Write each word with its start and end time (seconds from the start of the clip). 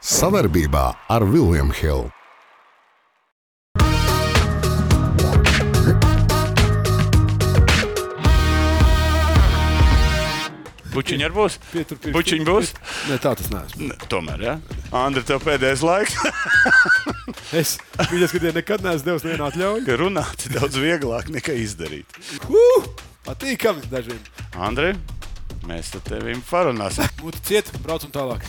Savarbībā 0.00 0.82
ar 1.12 1.24
Vilniņu 1.28 1.74
Hildu. 1.76 2.08
Bučiņš 10.90 11.26
arī 11.26 11.34
būs. 11.36 11.58
Bučiņš 12.16 12.46
būs. 12.48 12.72
Nē, 13.10 13.18
tā 13.22 13.34
tas 13.38 13.52
neesmu. 13.52 13.90
Ne, 13.90 13.98
tomēr. 14.10 14.42
Ja? 14.42 14.54
Andri, 15.02 15.22
tev 15.28 15.44
pēdējais 15.44 15.84
laiks. 15.86 16.16
Es 17.60 17.76
domāju, 17.98 18.26
ka 18.30 18.40
tie 18.42 18.50
nekad 18.54 18.82
neesmu 18.86 19.06
devis 19.06 19.24
nevienu 19.26 19.46
atļauju. 19.48 19.84
ka 19.86 19.94
runāt 20.00 20.44
ir 20.46 20.56
daudz 20.56 20.76
vieglāk 20.80 21.30
nekā 21.34 21.54
izdarīt. 21.60 22.18
Uh, 22.48 22.88
patīkami 23.26 23.86
dažiem. 23.90 24.18
Andri, 24.58 24.92
mēs 25.68 25.92
ar 25.98 26.04
tevi 26.08 26.36
parunāsim. 26.48 27.10
Mūtu 27.22 27.42
ciet, 27.46 27.70
braucam 27.84 28.12
tālāk. 28.14 28.46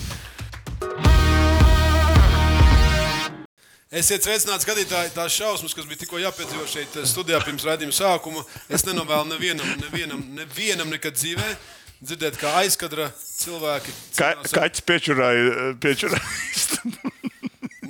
Esiet 3.92 4.24
sveicināti 4.24 4.64
skatītāji, 4.64 5.10
tās 5.12 5.34
šausmas, 5.36 5.74
kas 5.76 5.84
bija 5.84 6.00
tikko 6.00 6.16
jāpiedzīvo 6.16 6.64
šeit 6.70 6.94
eh, 6.96 7.04
studijā 7.04 7.42
pirms 7.44 7.66
raidījuma 7.68 7.92
sākuma. 7.92 8.40
Es 8.72 8.86
nenovēlu 8.88 9.28
nevienam, 9.34 9.68
nevienam, 9.82 10.22
nevienam 10.38 10.88
nekad 10.94 11.18
dzīvē 11.18 11.50
dzirdēt, 12.00 12.38
kā 12.40 12.54
aizkadra 12.62 13.10
cilvēki. 13.20 13.92
Ka, 14.16 14.32
kaķis 14.48 14.86
piečurāja. 14.88 15.74
piečurāja. 15.84 16.24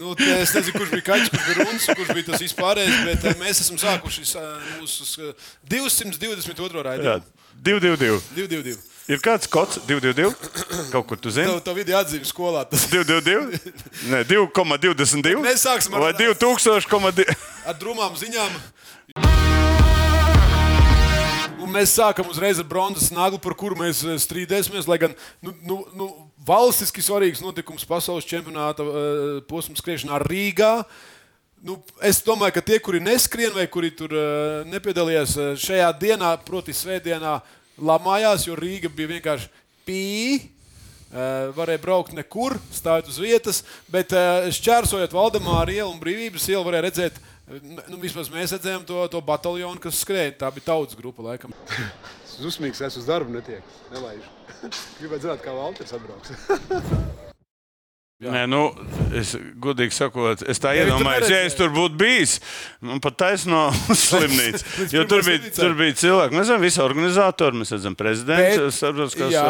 Nu, 0.02 0.16
es 0.18 0.50
nezinu, 0.56 0.74
kurš 0.74 0.90
bija 0.96 1.04
kaķis, 1.06 1.30
kurš 1.30 1.44
bija 1.46 1.56
runas, 1.60 1.84
kurš 1.86 2.08
bija 2.16 2.26
tas 2.32 2.42
vispārējais, 2.42 3.02
bet 3.06 3.26
eh, 3.30 3.38
mēs 3.38 3.62
esam 3.62 3.78
sākuši 3.78 4.26
eh, 4.40 4.70
mūsu 4.80 5.28
eh, 5.28 5.50
222. 5.70 6.66
Jā, 6.66 6.86
raidījumu. 6.88 7.30
222. 7.62 8.18
222. 8.40 8.91
Ir 9.10 9.18
kāds 9.18 9.48
kods 9.50 9.80
222? 9.88 10.30
Kaut 10.92 11.06
kur 11.10 11.18
tu 11.18 11.30
zini? 11.34 11.48
Tev, 11.50 11.58
tev 11.66 11.74
video 11.80 11.98
atzīme 11.98 12.26
skolā. 12.28 12.62
Tas 12.70 12.84
222? 12.90 13.58
Nē, 14.12 14.20
2,22. 14.30 15.40
Mēs 15.42 15.64
sāksim 15.66 15.96
ar- 15.98 16.04
Vai 16.06 16.12
2000,2? 16.14 17.26
ar 17.66 17.74
drūmām 17.80 18.14
ziņām. 18.20 18.58
Un 21.62 21.70
mēs 21.74 21.94
sākam 21.98 22.28
uzreiz 22.30 22.58
ar 22.62 22.66
bronzas 22.68 23.10
naglu, 23.14 23.38
par 23.42 23.54
kuru 23.58 23.74
mēs 23.78 24.02
strīdēsimies. 24.22 24.86
Lai 24.90 24.98
gan 25.02 25.14
nu, 25.42 25.54
nu, 25.66 25.76
nu, 25.98 26.08
valstiski 26.46 27.02
svarīgs 27.02 27.42
notikums 27.42 27.86
pasaules 27.86 28.26
čempionāta 28.26 28.86
uh, 28.86 29.40
posms 29.50 29.82
skriešanā 29.82 30.18
Rīgā. 30.26 30.84
Nu, 31.62 31.76
es 32.02 32.18
domāju, 32.26 32.54
ka 32.56 32.62
tie, 32.66 32.78
kuri 32.82 32.98
neskrien 33.02 33.50
vai 33.54 33.66
kuri 33.70 33.90
tur 33.94 34.10
uh, 34.14 34.62
nepiedalījās 34.70 35.34
uh, 35.38 35.52
šajā 35.58 35.90
dienā, 36.02 36.32
proti, 36.46 36.74
svētdienā, 36.74 37.36
lamājās, 37.80 38.46
jo 38.48 38.56
Rīga 38.58 38.90
bija 38.92 39.16
vienkārši 39.16 39.52
pīļa. 39.88 40.48
Uh, 41.12 41.50
varēja 41.52 41.76
braukt 41.82 42.14
nekur, 42.16 42.54
stāvot 42.72 43.10
uz 43.12 43.18
vietas, 43.20 43.58
bet 43.92 44.14
uh, 44.16 44.46
šķērsojot 44.48 45.12
Valdemāru 45.12 45.74
ielu 45.74 45.90
un 45.90 45.98
Brīvības 46.00 46.46
ielu, 46.48 46.62
varēja 46.64 46.86
redzēt, 46.86 47.18
uh, 47.20 47.32
nu, 47.92 47.98
vismaz 48.00 48.30
mēs 48.32 48.54
redzējām 48.56 48.86
to, 48.88 49.02
to 49.12 49.20
bataljonu, 49.20 49.76
kas 49.82 50.00
skrēja. 50.00 50.38
Tā 50.40 50.48
bija 50.56 50.70
tautas 50.70 50.96
grupa, 50.96 51.28
laikam. 51.28 51.52
Es 52.32 52.38
uzmīgs, 52.48 52.80
es 52.80 52.96
uz 52.96 53.04
darbu 53.04 53.34
netieku. 53.34 53.76
Nelaižu. 53.92 54.30
Gribētu 55.02 55.26
zināt, 55.26 55.44
kā 55.44 55.52
Valters 55.52 55.92
atbrauks. 55.98 56.32
Nē, 58.22 58.42
nu, 58.46 58.60
es 59.18 59.32
godīgi 59.62 59.94
sakot, 59.96 60.44
es 60.46 60.60
tā 60.62 60.74
iedomājos, 60.78 61.26
ja 61.32 61.40
es 61.48 61.56
tur 61.58 61.72
būtu 61.74 61.98
bijis, 61.98 62.36
man 62.84 63.00
pat 63.02 63.16
taisno 63.24 63.64
slimnīca. 64.04 64.62
Jo 64.94 65.02
tur 65.10 65.24
bija, 65.26 65.50
tur 65.56 65.74
bija 65.78 65.96
cilvēki, 65.98 66.36
mēs 66.36 66.46
zinām, 66.50 66.62
visi 66.62 66.82
organizatori, 66.84 67.58
mēs 67.62 67.72
redzam, 67.74 67.96
prezidents, 67.98 68.60
Bet- 68.60 68.76
starptautiskās 68.76 69.32
Jā, 69.34 69.44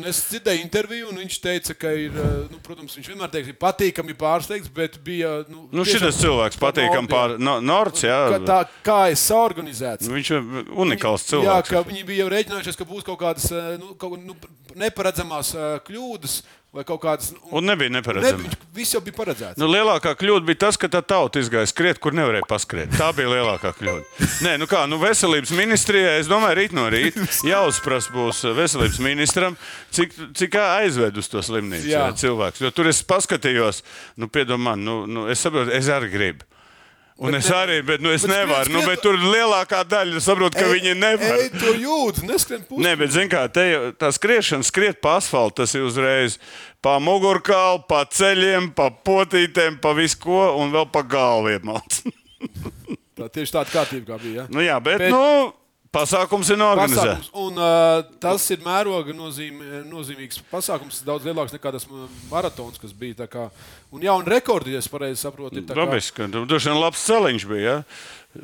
un 0.00 0.08
es 0.10 0.22
dzirdēju 0.30 0.64
interviju, 0.64 1.10
un 1.12 1.20
viņš 1.22 1.38
teica, 1.44 1.76
ka 1.78 1.92
ir, 1.94 2.16
uh, 2.18 2.32
nu, 2.50 2.58
protams, 2.64 2.96
viņš 2.98 3.12
vienmēr 3.12 3.30
teiks, 3.34 3.52
ir 3.52 3.58
patīkami 3.62 4.16
pārsteigts, 4.18 4.72
bet 4.74 4.98
bija. 5.04 5.36
Nu, 5.50 5.68
Nu, 5.74 5.84
šis 5.86 6.18
cilvēks 6.20 6.58
patīkam 6.60 7.04
Nord, 7.04 7.12
pār 7.12 7.36
no, 7.42 7.56
Nords, 7.64 8.04
jā. 8.06 8.18
Ka 8.34 8.40
tā 8.46 8.58
kā 8.86 8.98
es 9.12 9.22
saorganizēts. 9.30 10.10
Viņš 10.10 10.30
ir 10.34 10.68
unikāls 10.74 11.24
Jā, 11.26 11.30
cilvēks. 11.34 11.72
ka 11.72 11.84
viņi 11.88 12.04
bija 12.08 12.24
jau 12.24 12.32
rēķinājušies, 12.34 12.78
ka 12.80 12.88
būs 12.88 13.06
kaut 13.06 13.20
kādas 13.22 13.48
eh, 13.54 13.74
nu, 13.80 13.94
kaut, 14.00 14.18
nu, 14.22 14.36
neparedzamās 14.78 15.54
eh, 15.54 15.72
kļūdas 15.86 16.38
vai 16.74 16.82
kaut 16.84 17.00
kādas. 17.04 17.30
nu, 17.32 17.38
Un 17.60 17.64
nebija 17.70 17.88
Ne, 17.90 18.00
neparedzami. 18.00 18.48
viņš- 18.48 18.64
viss 18.74 18.94
jau 18.94 19.00
bija 19.00 19.14
paredzēts. 19.14 19.56
Nu, 19.62 19.68
lielākā 19.70 20.14
kļūda 20.18 20.44
bija 20.48 20.58
tas, 20.66 20.76
ka 20.76 20.88
tā 20.90 21.00
tauta 21.06 21.38
izgāja 21.38 21.68
skriet, 21.70 22.00
kur 22.02 22.12
nevarēja 22.12 22.42
paskriet. 22.50 22.90
Tā 22.98 23.12
bija 23.14 23.28
lielākā 23.30 23.70
kļūda. 23.78 24.04
Nē, 24.42 24.58
nu 24.58 24.66
kā, 24.66 24.82
nu 24.90 24.98
veselības 24.98 25.52
ministrijai, 25.54 26.18
es 26.20 26.26
domāju, 26.30 26.56
rīt 26.58 26.72
no 26.74 26.88
rīta 26.90 27.22
jāuzprasa 27.46 28.10
būs 28.10 28.42
veselības 28.58 28.98
ministram, 28.98 29.56
cik, 29.94 30.12
cik 30.34 30.58
aizved 30.58 31.16
uz 31.16 31.28
to 31.30 31.38
slimnīcu 31.38 32.14
cilvēks. 32.18 32.60
Jo 32.60 32.70
tur 32.74 32.88
es 32.90 33.02
paskatījos, 33.02 33.82
nu, 34.16 34.26
piedomā, 34.26 34.74
nu, 34.76 35.06
nu, 35.06 35.28
es 35.30 35.38
saprotu, 35.40 35.70
es 35.70 35.86
arī 35.86 36.10
gribu. 36.10 36.44
Un 37.16 37.30
bet 37.30 37.44
es 37.44 37.48
ne- 37.48 37.54
arī, 37.56 37.74
bet 37.86 38.00
nu, 38.02 38.10
es 38.10 38.22
bet 38.26 38.30
nevaru. 38.32 38.72
Nu, 38.72 38.80
skriet- 38.80 38.86
bet 38.90 39.02
tur 39.02 39.14
lielākā 39.14 39.84
daļa 39.86 40.20
saprot, 40.20 40.54
ka 40.54 40.64
viņi 40.66 40.94
nevar. 40.98 41.36
Ej, 41.38 41.50
to 41.60 41.74
jūtas, 41.78 42.24
neskrien 42.26 42.64
pusi. 42.66 42.82
Nē, 42.82 42.96
bet 42.98 43.10
zini, 43.14 43.28
kā 43.30 43.44
te 43.52 43.60
jau 43.70 43.82
tā 43.92 44.10
skriešana, 44.16 44.64
skriet 44.66 45.00
pa 45.00 45.16
asfaltam, 45.20 45.54
tas 45.62 45.74
ir 45.78 45.82
uzreiz 45.86 46.38
pa 46.82 46.98
mugurkaulu, 46.98 47.84
pa 47.88 48.04
ceļiem, 48.04 48.72
pa 48.74 48.90
potītēm, 48.90 49.78
pa 49.80 49.92
visu 49.94 50.18
ko 50.18 50.56
un 50.58 50.72
vēl 50.74 50.90
pa 50.90 51.02
galvu 51.02 51.54
iemāc. 51.54 52.02
Tā 53.14 53.28
tieši 53.30 53.52
tāda 53.54 53.70
kārtība 53.70 54.06
kā 54.10 54.16
bija. 54.18 54.34
Ja? 54.42 54.46
nu, 54.50 54.58
jā, 54.60 54.80
Bet- 54.82 54.98
bet 54.98 55.10
nu, 55.14 55.52
pasākums 55.94 56.50
ir 56.50 56.58
Pasākums, 56.58 56.62
norganizēts. 56.64 57.30
un, 57.38 57.60
uh, 57.60 58.02
tas 58.22 58.44
ir 58.54 58.64
mēroga 58.64 59.14
nozīme, 59.16 59.84
nozīmīgs 59.88 60.42
pasākums, 60.50 61.00
daudz 61.06 61.26
lielāks 61.28 61.54
nekā 61.54 61.72
tas 61.76 61.86
maratons, 62.30 62.80
kas 62.82 62.92
bija. 62.96 63.28
Kā, 63.30 63.46
un 63.94 64.02
jā, 64.04 64.12
un 64.18 64.26
rekordi, 64.28 64.74
ja 64.74 64.82
es 64.82 64.90
pareizi 64.90 65.22
saprotu, 65.22 65.60
ir 65.60 65.66
Dabiski, 65.70 66.26
tur 66.32 66.46
droši 66.50 66.70
vien 66.72 66.80
labs 66.82 67.06
celiņš 67.06 67.48
bija. 67.50 67.64
Ja? 67.64 67.82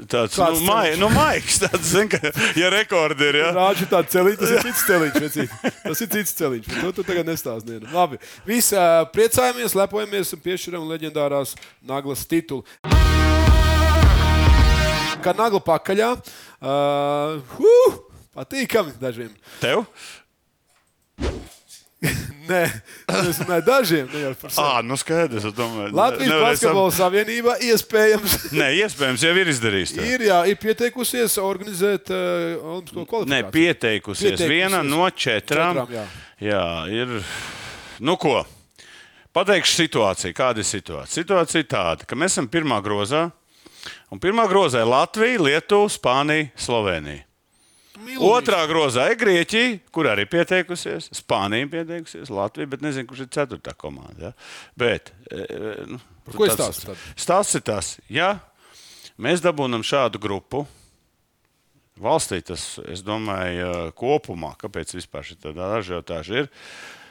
Tāds 0.07 0.37
Kāds 0.39 0.61
nu, 0.61 0.69
mai, 0.69 0.93
celiņš? 0.93 1.01
nu, 1.03 1.09
maigs, 1.17 1.57
tāds, 1.65 1.89
zin, 1.91 2.11
ka, 2.13 2.21
ja 2.61 2.71
rekordi 2.71 3.27
ir. 3.33 3.41
Ja? 3.43 3.49
Rāģi 3.57 3.89
tādu 3.91 4.13
celiņu, 4.15 4.39
tas 4.39 4.53
ir 4.55 4.63
cits 4.69 4.85
celiņš. 4.87 5.19
vecīt. 5.25 5.57
Tas 5.83 6.05
ir 6.05 6.13
cits 6.15 6.37
celiņš. 6.39 6.69
To 6.85 6.93
tu 6.95 7.07
tagad 7.09 7.27
nestāsti. 7.27 7.81
Labi. 7.91 8.21
Visi 8.47 8.79
uh, 8.79 9.03
priecājamies, 9.11 9.75
lepojamies 9.75 10.31
un 10.37 10.45
piešķiram 10.47 10.87
leģendārās 10.93 11.57
naglas 11.83 12.23
titulu. 12.31 12.63
Kā 15.21 15.35
nagla 15.37 15.61
pakaļā. 15.61 16.15
Uh, 16.15 16.50
huh, 16.61 18.01
patīkami 18.37 18.97
dažiem. 19.01 19.33
Tev? 19.63 19.87
Nē, 22.51 22.63
tas 23.07 23.39
ne 23.45 23.59
dažiem. 23.63 24.07
Ne 24.11 24.23
jau 24.23 24.31
par 24.41 24.53
sevi. 24.53 24.65
Ā, 24.65 24.81
nu 24.83 24.97
skaidrs. 24.99 25.45
domāju, 25.55 25.93
Latvijas 25.95 26.33
Basketbola 26.43 26.93
Savienība 26.97 27.57
iespējams 27.69 28.37
Nē, 28.61 28.71
iespējams, 28.81 29.25
jau 29.27 29.35
ir 29.37 29.51
izdarījis. 29.53 29.93
tā. 29.99 30.07
ir, 30.09 30.25
jā, 30.31 30.39
ir 30.51 30.57
pieteikusies 30.63 31.37
organizēt 31.43 32.11
uh, 32.15 32.57
Olimpisko 32.57 33.05
Nē, 33.05 33.11
kvalifikāciju. 33.13 33.53
pieteikusies. 33.57 34.25
Pieteikusies. 34.31 34.55
Viena 34.55 34.81
no 34.87 35.05
četrām. 35.13 35.83
Četrām, 35.83 35.93
jā. 35.95 36.07
jā, 36.49 36.65
ir. 37.03 37.21
Nu, 38.01 38.17
ko? 38.21 38.41
Pateikšu 39.37 39.85
situāciju. 39.85 40.35
Kāda 40.35 40.65
ir 40.65 40.67
situācija? 40.67 41.21
Situācija 41.21 41.63
ir 41.63 41.69
tāda, 41.71 42.09
ka 42.09 42.19
mēs 42.19 42.35
esam 42.35 42.49
pirmā 42.51 42.81
grozā. 42.83 43.29
Un 44.13 44.21
pirmā 44.23 44.47
grozā 44.51 44.85
ir 44.85 44.91
Latvija, 44.91 45.41
Lietuva, 45.41 45.91
Spānija, 45.93 46.51
Slovenija. 46.61 47.25
Milzīgs. 48.01 48.25
Otrā 48.25 48.61
grozā 48.71 49.11
ir 49.13 49.19
Grieķija, 49.21 49.81
kur 49.93 50.09
arī 50.09 50.25
pieteikusies. 50.31 51.11
Spānija 51.17 51.69
pieteikusies, 51.69 52.31
Latvija, 52.33 52.71
bet 52.73 52.85
nezinu, 52.85 53.09
kurš 53.11 53.27
ir 53.27 53.33
ceturtā 53.35 53.75
komanda. 53.77 54.31
Ja? 54.31 54.33
Bet, 54.81 55.13
e, 55.29 55.45
e, 55.45 55.75
nu, 55.91 56.01
Par 56.25 56.39
ko 56.39 56.47
ir 56.49 56.57
tāds- 56.57 56.87
stāsts 57.19 57.59
ir 57.59 57.65
tas, 57.67 57.99
ja 58.09 58.39
mēs 59.21 59.45
dabūjam 59.45 59.85
šādu 59.85 60.21
grupu. 60.23 60.65
Valstī 62.01 62.41
tas, 62.41 62.79
es 62.89 63.03
domāju, 63.05 63.67
eh, 63.69 63.93
kopumā, 63.93 64.55
kāpēc 64.57 64.95
vispār 64.97 65.37
tāda 65.37 65.77
ažiotāža 65.81 66.45
ir. 66.45 66.49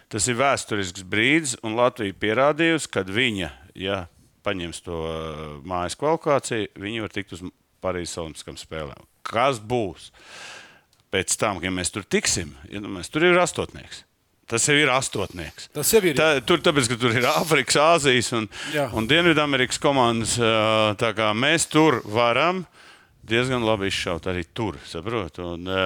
Tas 0.10 0.26
ir 0.28 0.40
vēsturisks 0.40 1.04
brīdis, 1.06 1.56
un 1.62 1.76
Latvija 1.78 2.14
pierādījusi, 2.18 2.90
ka 2.90 3.04
viņa, 3.04 3.52
ja 3.76 4.08
paņems 4.46 4.84
to 4.86 5.00
eh, 5.10 5.42
mājas 5.68 5.98
kvalifikāciju, 6.00 6.72
viņi 6.80 7.02
var 7.06 7.14
tikt 7.16 7.34
uz 7.38 7.44
Parīzes 7.84 8.18
Olimpiskām 8.20 8.58
spēlēm. 8.60 9.06
Kas 9.24 9.60
būs 9.62 10.10
pēc 11.14 11.36
tam, 11.42 11.60
kad 11.64 11.74
mēs 11.74 11.92
tur 11.96 12.04
tiksim? 12.06 12.56
Iedomājieties, 12.70 13.12
tur 13.14 13.26
ir 13.30 13.40
astotnieks. 13.42 14.04
Tas 14.50 14.64
jau 14.66 14.74
ir 14.82 14.90
astotnieks. 14.90 15.68
Tas 15.78 15.92
jau 15.94 16.02
ir. 16.10 16.16
Tā, 16.18 16.32
tur 16.42 16.58
tāpēc, 16.66 16.88
ka 16.90 16.96
tur 16.98 17.14
ir 17.14 17.28
Āfrikas, 17.30 17.76
Āzijas 17.78 18.32
un, 18.34 18.48
Jā. 18.74 18.88
un 18.98 19.06
Dienvidamerikas 19.10 19.78
komandas. 19.82 20.34
ā, 20.42 20.96
tā 20.98 21.12
kā 21.14 21.28
Mēs 21.38 21.68
tur 21.70 22.00
varam 22.10 22.64
diezgan 23.30 23.62
labi 23.62 23.92
izšaut 23.94 24.26
arī 24.32 24.48
tur. 24.58 24.80
saprot? 24.90 25.38
Un, 25.46 25.70
ā, 25.70 25.84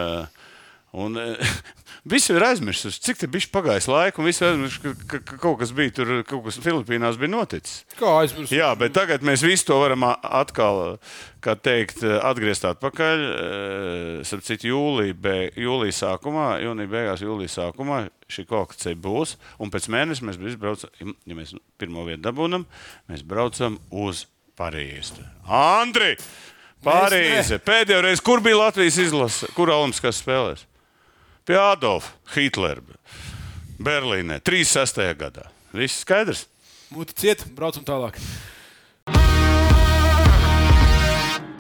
Un, 0.94 1.18
eh, 1.18 1.54
Visi 2.04 2.34
ir 2.36 2.44
aizmirsuši, 2.44 3.00
cik 3.00 3.19
tā 3.22 3.28
bija 3.31 3.48
pagājis 3.54 3.86
laika, 3.88 4.19
un 4.19 4.25
visi 4.28 4.42
ir 4.44 4.50
aizmirsuši, 4.50 4.80
ka, 4.84 4.92
ka, 5.07 5.19
ka 5.24 5.38
kaut 5.40 5.62
kas 5.62 5.69
bija 5.72 5.94
tur, 5.95 6.10
kaut 6.28 6.42
kas 6.44 6.57
Filipīnās 6.60 7.16
bija 7.16 7.31
noticis. 7.31 7.86
Kā 7.95 8.18
aizmirst? 8.19 8.51
Jā, 8.51 8.74
bet 8.75 8.92
tagad 8.92 9.24
mēs 9.24 9.45
visu 9.48 9.69
to 9.69 9.78
varam 9.80 10.04
atkal, 10.12 10.98
kā 11.44 11.56
teikt, 11.56 12.04
atgriezt 12.04 12.68
atpakaļ. 12.68 13.24
Starp 14.28 14.44
citu, 14.44 14.68
jūlijā, 14.74 15.16
be, 15.16 15.38
jūlija 15.63 15.95
sākumā, 16.01 16.50
jūnija 16.66 16.92
beigās, 16.92 17.24
jūlija 17.24 17.54
sākumā 17.56 18.01
šī 18.28 18.44
kvalifikācija 18.50 19.00
būs. 19.07 19.38
Un 19.63 19.72
pēc 19.72 19.88
mēneša 19.96 20.28
mēs 20.28 20.60
braucam, 20.60 21.16
ja 21.24 21.39
mēs 21.39 21.56
pirmo 21.80 22.04
vietu 22.10 22.25
dabūjam, 22.28 22.68
mēs 23.07 23.24
braucam 23.24 23.80
uz 24.04 24.25
Parīzi. 24.60 25.24
Andri! 25.48 26.18
Parīze! 26.84 27.63
Pēdējo 27.63 28.04
reizi, 28.04 28.28
kur 28.28 28.44
bija 28.44 28.60
Latvijas 28.66 29.00
izlase, 29.07 29.48
kur 29.56 29.72
Olimpiskās 29.72 30.19
spēlēs? 30.19 30.68
Pie 31.44 31.57
Adolfa 31.60 32.13
Hitlera. 32.38 32.80
Berlīnē, 33.84 34.38
36. 34.40 35.04
gadā. 35.19 35.50
Viss 35.75 36.04
skaidrs. 36.06 36.45
Mūti 36.94 37.16
ciet, 37.19 37.42
braucam 37.57 37.84
tālāk. 37.84 38.19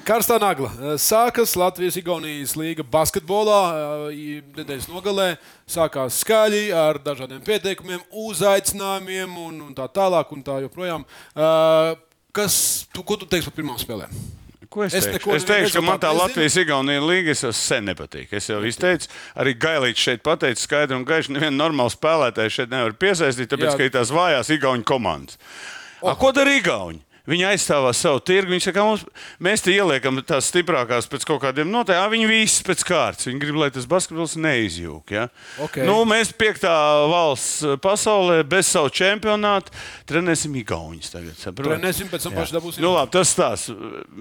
Karstā 0.07 0.37
nagla. 0.39 0.69
Sākas 0.99 1.55
Latvijas-Igaunijas 1.59 2.53
līga 2.59 2.85
basketbolā. 2.95 3.59
Nedēļas 4.55 4.87
nogalē 4.91 5.27
sākās 5.67 6.21
skaļi 6.23 6.69
ar 6.75 6.99
dažādiem 7.03 7.43
pieteikumiem, 7.43 8.03
uzaicinājumiem 8.23 9.35
un, 9.47 9.59
un 9.67 9.75
tā 9.75 9.89
tālāk. 9.91 10.31
Un 10.35 10.45
tā 10.47 10.61
joprojām. 10.63 11.03
Kas, 12.35 12.55
tu, 12.95 13.03
ko 13.03 13.19
tu 13.19 13.27
teiksi 13.27 13.51
par 13.51 13.59
pirmām 13.59 13.79
spēlēm? 13.83 14.15
Ko 14.73 14.81
es, 14.87 14.93
Es 14.97 15.05
teikšu? 15.05 15.19
neko 15.19 15.35
es 15.37 15.43
teikšu, 15.45 15.75
ka 15.77 15.81
man 15.85 15.99
tā. 16.01 16.09
Latvijas-Igaunijas 16.17 17.03
līga 17.05 17.35
es 17.35 17.43
sen 17.59 17.85
nepatīk. 17.91 18.31
Es 18.33 18.49
jau 18.49 18.57
izteicu, 18.65 19.05
arī 19.37 19.53
Gailīts 19.61 20.01
šeit 20.01 20.23
pateica 20.25 20.57
skaidri 20.63 20.97
un 20.97 21.05
gaiši. 21.05 21.35
Nevienu 21.35 21.59
normālu 21.59 21.93
spēlētāju 21.93 22.55
šeit 22.57 22.73
nevar 22.73 22.95
piesaistīt, 22.97 23.51
tāpēc, 23.53 23.69
Jā. 23.69 23.77
Ka 23.77 23.83
ir 23.85 23.93
tās 23.93 24.09
vājās 24.13 24.49
Igaunijas 24.55 24.89
komandas. 24.89 25.37
A, 26.01 26.15
ko 26.17 26.31
dara 26.35 26.57
Igauni? 26.57 26.99
Viņi 27.23 27.45
aizstāvā 27.53 27.93
savu 27.95 28.19
tirgu. 28.19 28.51
Viņi 28.51 28.65
saka, 28.65 28.83
mums, 28.83 29.05
mēs 29.39 29.61
te 29.63 29.71
ieliekam 29.71 30.17
tās 30.27 30.49
stiprākās 30.51 31.05
pēc 31.07 31.23
kaut 31.29 31.39
kādiem 31.45 31.69
noteikumiem. 31.71 32.11
Viņi 32.17 32.27
visi 32.27 32.65
pēc 32.67 32.83
kārtas. 32.89 33.29
Viņi 33.29 33.39
grib, 33.39 33.59
lai 33.61 33.69
tas 33.71 33.87
basketbols 33.87 34.33
neizjūg. 34.43 35.13
Ja? 35.15 35.29
Ok. 35.63 35.79
Nu, 35.87 36.01
mēs 36.09 36.33
piektā 36.35 36.73
valsts 37.07 37.63
pasaulē 37.83 38.41
bez 38.43 38.67
savu 38.73 38.91
čempionātu 38.91 39.71
trenēsim 40.11 40.57
Igaunijas 40.59 41.13
tagad. 41.15 41.37
saproti? 41.39 41.71
Trenēsim, 41.71 42.11
pēc 42.11 42.27
tam 42.27 42.35
paši 42.41 42.57
dabūsim. 42.57 42.83
Nu, 42.83 42.91
labi, 42.97 43.13
tas 43.15 43.31
tās. 43.39 43.65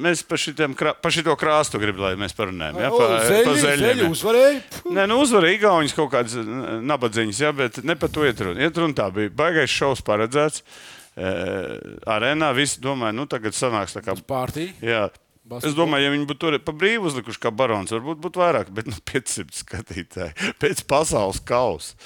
Mēs 0.06 0.22
par, 0.30 0.42
šitiem, 0.46 0.78
par 0.78 1.16
šito 1.18 1.34
krāstu 1.42 1.82
gribam, 1.82 2.06
lai 2.06 2.14
mēs 2.22 2.38
parunājam. 2.38 2.78
Ja, 2.86 2.92
O, 2.92 3.02
Zeļi, 3.26 3.82
zeļi 3.82 4.06
uzvarēja. 4.12 4.62
Nē, 4.94 5.08
nu 5.10 5.18
uzvarēja 5.24 5.58
Igaunijas 5.58 5.94
kaut 5.98 6.10
kādas 6.14 6.38
eh, 6.38 6.48
nabadzīņas, 6.86 7.42
ja, 7.42 7.50
bet 7.56 7.82
ne 7.82 7.96
par 7.98 8.10
to 8.14 8.22
iet 8.28 8.40
runa. 8.46 8.62
Iet 8.62 8.78
runa 8.78 8.94
tā 9.02 9.10
bija 9.14 9.32
baigais 9.42 9.72
šovs 9.74 10.04
paredzēts. 10.06 10.62
Arēnā 11.16 12.52
visi 12.56 12.80
domāja, 12.80 13.16
nu 13.16 13.26
tagad 13.28 13.56
sanāks 13.56 13.96
tā 13.96 14.04
kā. 14.04 14.16
Pārtī. 14.28 14.70
Jā. 14.84 15.10
Es 15.58 15.74
domāju, 15.74 16.06
ja 16.06 16.10
viņi 16.12 16.26
būtu 16.30 16.38
tur 16.38 16.54
pa 16.62 16.72
brīvu 16.78 17.08
uzlikuši, 17.10 17.40
kā 17.42 17.50
barons, 17.50 17.90
varbūt 17.90 18.20
būtu 18.22 18.40
vairāk, 18.40 18.68
bet 18.72 18.86
nu, 18.86 18.94
500 19.10 19.56
skatītāji 19.58 20.46
pēc 20.62 20.84
pasaules 20.88 21.40
kausa, 21.44 21.96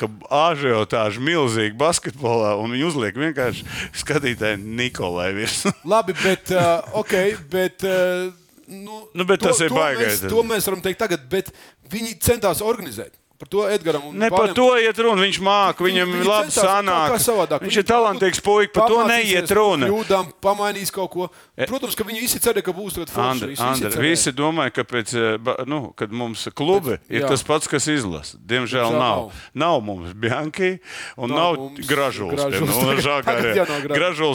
ka 0.00 0.08
āžiotāži 0.32 1.20
milzīgi 1.22 1.76
basketbolā 1.78 2.54
un 2.56 2.72
viņi 2.72 2.88
uzliek 2.88 3.20
vienkārši 3.20 3.68
skatītāji 4.00 4.62
Nikolai 4.64 5.28
virsmu. 5.36 5.74
Labi, 5.92 6.16
bet, 6.22 6.50
uh, 6.56 6.88
okay, 6.96 7.36
bet, 7.52 7.84
uh, 7.84 8.32
nu, 8.64 9.04
Nu, 9.12 9.28
bet 9.28 9.44
tas 9.44 9.60
ir 9.60 9.76
baigais. 9.76 10.24
Mēs, 10.24 10.32
to 10.32 10.48
mēs 10.48 10.72
varam 10.72 10.82
teikt 10.88 11.04
tagad, 11.04 11.28
bet 11.30 11.52
viņi 11.92 12.16
centās 12.24 12.64
organizēt. 12.64 13.12
Par 13.38 13.48
to 13.52 13.66
Edgars 13.68 14.00
un 14.00 14.16
Ne 14.16 14.30
par 14.32 14.52
to 14.56 14.68
iet 14.80 14.96
runa. 14.98 15.20
Viņš 15.22 15.40
māca, 15.44 15.84
viņam 15.84 16.14
ir 16.20 16.24
labi 16.24 16.52
sanāk. 16.54 17.10
kā 17.12 17.18
savādāk. 17.20 17.66
Viņš 17.66 17.76
ir 17.82 17.84
talantīgs 17.84 18.40
puisis, 18.40 18.72
par 18.72 18.88
to 18.88 19.02
neiet 19.08 19.50
runa. 19.50 19.90
Kļūdām, 19.90 20.30
pamainīs 20.40 20.92
kaut 20.94 21.10
ko. 21.12 21.28
Protams, 21.66 21.94
ka 21.98 22.04
viņi 22.04 22.20
visi 22.22 22.40
cerēja, 22.40 22.64
ka 22.64 22.72
būs 22.72 22.96
foršs. 22.96 23.16
Andri, 23.16 23.50
Visi, 23.56 23.62
Andri, 23.62 23.88
visi, 23.90 24.30
visi 24.30 24.32
domāja, 24.32 24.72
ka 24.78 24.84
pēc, 24.88 25.12
ba- 25.42 25.58
nu, 25.66 25.92
kad 25.96 26.12
mums 26.12 26.48
klubi 26.56 26.96
ir 27.08 27.22
jā. 27.22 27.28
tas 27.28 27.42
pats, 27.42 27.68
kas 27.68 27.86
izlasa. 27.92 28.38
Diemžēl 28.40 28.66
Diemžēl 28.66 28.92
nav. 28.92 29.00
nav. 29.00 29.32
Nav 29.54 29.80
mums 29.84 30.12
Bianchi 30.14 30.78
un 31.16 31.30
Nav 31.30 31.38
nav, 31.38 31.56
mums 31.56 31.78
nav 31.82 31.88
gražuls. 31.88 32.40
Gražuls. 32.40 32.76
Tagad 32.76 33.92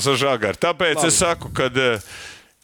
ar 0.07 0.17
žagaru. 0.25 0.57
Tāpēc 0.61 0.95
Labi. 0.95 1.07
es 1.07 1.17
saku, 1.17 1.49
ka 1.53 1.69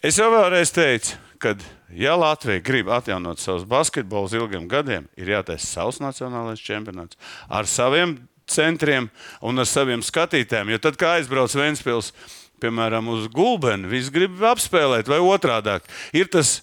es 0.04 0.18
jau 0.18 0.30
vēlreiz 0.32 0.72
teicu, 0.74 1.18
ka, 1.40 1.56
ja 1.94 2.16
Latvija 2.20 2.64
grib 2.64 2.90
atjaunot 2.92 3.40
savus 3.40 3.66
basketbolus 3.68 4.36
ilgiem 4.38 4.68
gadiem, 4.68 5.08
ir 5.18 5.32
jātaisa 5.36 5.68
savs 5.68 6.02
nacionālais 6.04 6.64
čempionāts 6.64 7.20
ar 7.50 7.70
saviem 7.70 8.18
centriem 8.48 9.10
un 9.44 9.60
ar 9.60 9.68
saviem 9.68 10.04
skatītājiem. 10.04 10.74
Jo 10.74 10.82
tad, 10.84 10.98
kad 11.00 11.18
aizbrauc 11.18 11.56
Vēnspils, 11.56 12.14
piemēram, 12.64 13.10
uz 13.14 13.28
Gulbenu, 13.34 13.90
viss 13.92 14.12
grib 14.14 14.40
apspēlēt, 14.44 15.10
vai 15.12 15.20
otrādi. 15.22 15.78
Ir 16.16 16.32
tas, 16.32 16.62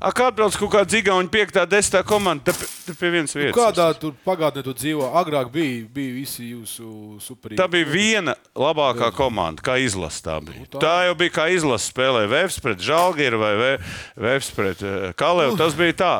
a, 0.00 0.10
kā 0.12 0.26
atbrauc 0.30 0.56
kaut 0.60 0.70
kāda 0.72 0.90
Zigauna 0.92 1.28
5, 1.32 1.58
10 1.72 2.02
komanda, 2.08 2.52
tad 2.52 2.60
te 2.86 2.94
pie 2.98 3.10
vienas 3.14 3.34
Nu, 3.34 3.40
vietas. 3.42 3.56
Kādā 3.56 3.86
tur 3.98 4.12
pagātnē 4.26 4.62
tu 4.66 4.74
dzīvo? 4.76 5.08
Agrāk 5.20 5.50
bija, 5.54 5.86
bija 5.92 6.14
visi 6.18 6.50
jūsu 6.52 7.18
superīgi. 7.24 7.58
Tā 7.60 7.66
bija 7.72 7.88
viena 7.90 8.34
labākā 8.54 9.10
komanda, 9.16 9.62
kā 9.62 9.78
izlase. 9.80 10.22
Tā, 10.26 10.38
bija. 10.44 10.60
Nu, 10.64 10.70
tā- 10.76 10.82
tā 10.84 10.94
jau 11.08 11.14
bija 11.18 11.34
kā 11.40 11.48
izlase 11.54 11.92
spēlē 11.92 12.26
Vēfs 12.28 12.60
pret 12.60 12.78
Žalgiru 12.84 13.38
vai 13.40 13.52
Vē- 13.60 13.80
Vēfs 14.28 14.50
pret 14.54 14.82
eh, 14.82 15.12
Kalēvu. 15.16 15.56
Tas 15.56 15.74
bija 15.74 15.92
tā. 16.04 16.14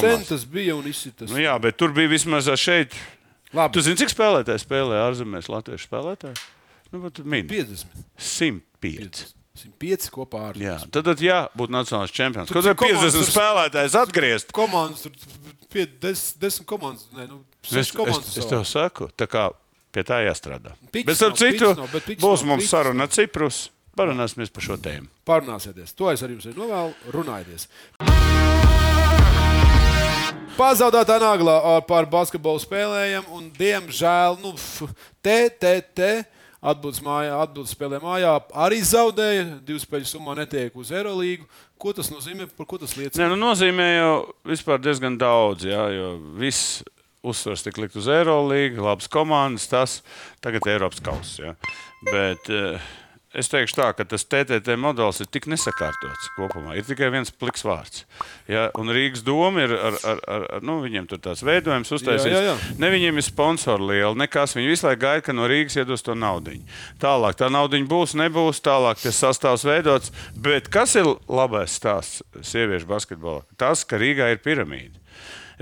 Sen 0.00 0.24
tas 0.24 0.44
bija 0.48 0.74
un 0.76 0.86
izsitas. 0.88 1.28
Nu, 1.30 1.36
jā, 1.36 1.54
bet 1.60 1.76
tur 1.76 1.92
bija 1.92 2.08
vismaz 2.08 2.48
šeit. 2.56 2.94
Labi, 3.54 3.74
Tu 3.76 3.82
zini, 3.86 3.96
cik 4.00 4.10
spēlētāji 4.10 4.64
spēlē 4.64 4.98
ārzemēs, 5.06 5.46
latviešu 5.52 5.86
spēlētāji? 5.86 6.40
Nu, 6.90 7.10
min. 7.24 7.46
50. 7.46 7.86
105. 8.18 9.34
105 9.54 10.08
kopā 10.10 10.40
ar 10.50 10.56
Jā, 10.58 10.76
tad, 10.90 11.04
tad 11.06 11.20
jā, 11.22 11.44
būtu 11.54 11.70
nacionālais 11.70 12.10
čempions. 12.14 12.48
Tur 12.50 12.58
Kaut 12.58 12.78
komandas 12.80 13.14
50 13.14 13.20
tur- 13.20 13.28
spēlētājs 13.30 13.94
atgriezt. 14.00 14.50
komandas. 14.56 15.04
Tur 15.06 15.12
pie, 15.70 15.84
des, 16.02 16.22
desmit 16.42 16.66
komandas. 16.66 17.06
Nē, 17.14 17.28
nu, 17.30 17.44
Es, 17.62 17.72
es, 17.84 17.92
komandas. 17.94 18.32
es 18.36 18.42
savā. 18.44 18.48
tev 18.50 18.64
saku, 18.66 19.08
tā 19.16 19.28
kā 19.30 19.44
pie 19.94 20.02
tā 20.02 20.18
jāstrādā. 20.26 20.74
Piks 20.90 21.06
Bet, 21.06 21.20
nav, 21.22 21.36
citu, 21.38 21.70
nav, 21.78 21.88
bet 21.94 22.10
būs 22.18 22.42
nav, 22.42 22.48
mums 22.50 22.68
saruna 22.68 23.06
ar 23.06 23.14
Ciprus. 23.14 23.68
Parunāsimies 23.94 24.50
par 24.50 24.62
šo 24.66 24.74
tēmu. 24.82 25.06
Parunāsieties. 25.24 25.94
To 25.94 26.10
es 26.10 26.20
arī 26.26 26.34
jums 26.34 26.50
novēlu. 26.58 26.94
Runājieties. 27.14 27.68
Pazaudētā 30.58 31.16
naglā 31.22 31.54
par 31.86 32.06
basketbolu 32.10 32.58
spēlējam, 32.62 33.24
un 33.34 33.48
diemžēl, 33.54 34.36
nu, 34.42 34.52
te, 35.22 35.48
te, 35.50 35.72
te, 35.94 36.10
atbildus 36.64 37.02
mājā, 37.04 37.36
atbildus 37.44 37.74
spēlē 37.76 38.00
mājā, 38.02 38.32
arī 38.64 38.80
zaudēja. 38.86 39.44
Divu 39.66 39.82
spēļu 39.82 40.08
summā 40.08 40.36
netiek 40.38 40.74
uz 40.80 40.92
Eirolandu. 40.94 41.48
Ko 41.80 41.92
tas 41.96 42.10
nozīmē? 42.12 42.48
Par 42.56 42.68
ko 42.70 42.80
tas 42.80 42.96
liecina? 42.96 43.24
Nē, 43.24 43.30
nu, 43.34 43.38
nozīmē 43.42 43.88
jau 43.98 44.78
diezgan 44.82 45.18
daudz, 45.20 45.68
jā, 45.68 45.84
jo 45.94 46.10
viss 46.40 46.82
uzsvars 47.24 47.64
tika 47.64 47.84
likt 47.84 47.96
uz 48.00 48.08
Eirolandu, 48.12 48.84
labas 48.84 49.08
komandas, 49.12 49.68
tas 49.70 50.00
tagad 50.44 50.64
ir 50.66 50.78
Eiropas 50.78 51.04
kausa. 51.04 51.54
Bet 52.10 52.50
eh, 52.52 52.92
es 53.38 53.50
teikšu 53.52 53.76
tā, 53.78 53.88
ka 53.98 54.06
tas 54.08 54.24
TTT 54.26 54.76
modelis 54.80 55.20
ir 55.22 55.28
tik 55.32 55.48
nesakārtots 55.50 56.30
kopumā. 56.36 56.76
Ir 56.78 56.86
tikai 56.86 57.10
viens 57.14 57.32
pliks 57.34 57.64
vārds. 57.66 58.04
Ja? 58.50 58.68
Un 58.78 58.92
Rīgas 58.94 59.24
doma 59.26 59.66
ir 59.66 59.74
ar, 59.76 59.98
ar, 60.06 60.22
ar, 60.30 60.46
ar 60.58 60.66
nu, 60.66 60.78
viņiem 60.84 61.08
tur 61.10 61.22
tās 61.24 61.44
veidojums 61.46 61.92
uztaisīts. 61.94 62.30
Jā, 62.30 62.42
jā, 62.46 62.54
jā. 62.54 62.74
Ne 62.82 62.90
viņiem 62.94 63.20
ir 63.20 63.26
sponsori 63.26 63.90
lieli, 63.92 64.20
nekas. 64.24 64.56
Viņi 64.58 64.72
visu 64.72 64.88
laiku 64.88 65.04
gaida, 65.06 65.26
ka 65.28 65.36
no 65.36 65.48
Rīgas 65.50 65.78
iedos 65.80 66.06
to 66.06 66.16
naudu. 66.18 66.56
Tālāk 67.02 67.38
tā 67.40 67.50
nauda 67.52 67.80
būs, 67.90 68.16
nebūs, 68.18 68.62
tālāk 68.64 69.00
tas 69.02 69.20
sastāvs 69.20 69.66
veidots. 69.66 70.12
Bet 70.38 70.70
kas 70.72 70.94
ir 71.00 71.08
labais 71.28 71.74
stāsts 71.74 72.22
sieviešu 72.44 72.88
basketbolā? 72.90 73.42
Tas, 73.60 73.84
ka 73.88 73.98
Rīgā 74.00 74.30
ir 74.34 74.42
piramīda. 74.44 75.03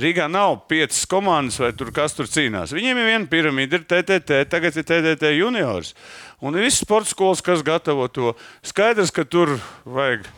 Rīgā 0.01 0.29
nav 0.33 0.63
piecas 0.71 1.05
komandas, 1.09 1.59
vai 1.61 1.73
tur 1.77 1.91
kas 1.93 2.17
tur 2.17 2.29
cīnās. 2.31 2.73
Viņiem 2.73 3.01
ir 3.01 3.09
viena 3.11 3.29
piramīda, 3.29 3.81
ir 3.81 3.89
TTT, 3.89 4.45
tagad 4.49 4.79
ir 4.79 4.87
TTT 4.89 5.35
juniors. 5.37 5.93
Un 6.41 6.57
ir 6.57 6.65
visas 6.65 6.81
sporta 6.87 7.13
skolas, 7.13 7.45
kas 7.45 7.65
gatavo 7.67 8.09
to. 8.09 8.33
Skaidrs, 8.67 9.13
ka 9.15 9.27
tur 9.29 9.59
vajag. 9.85 10.29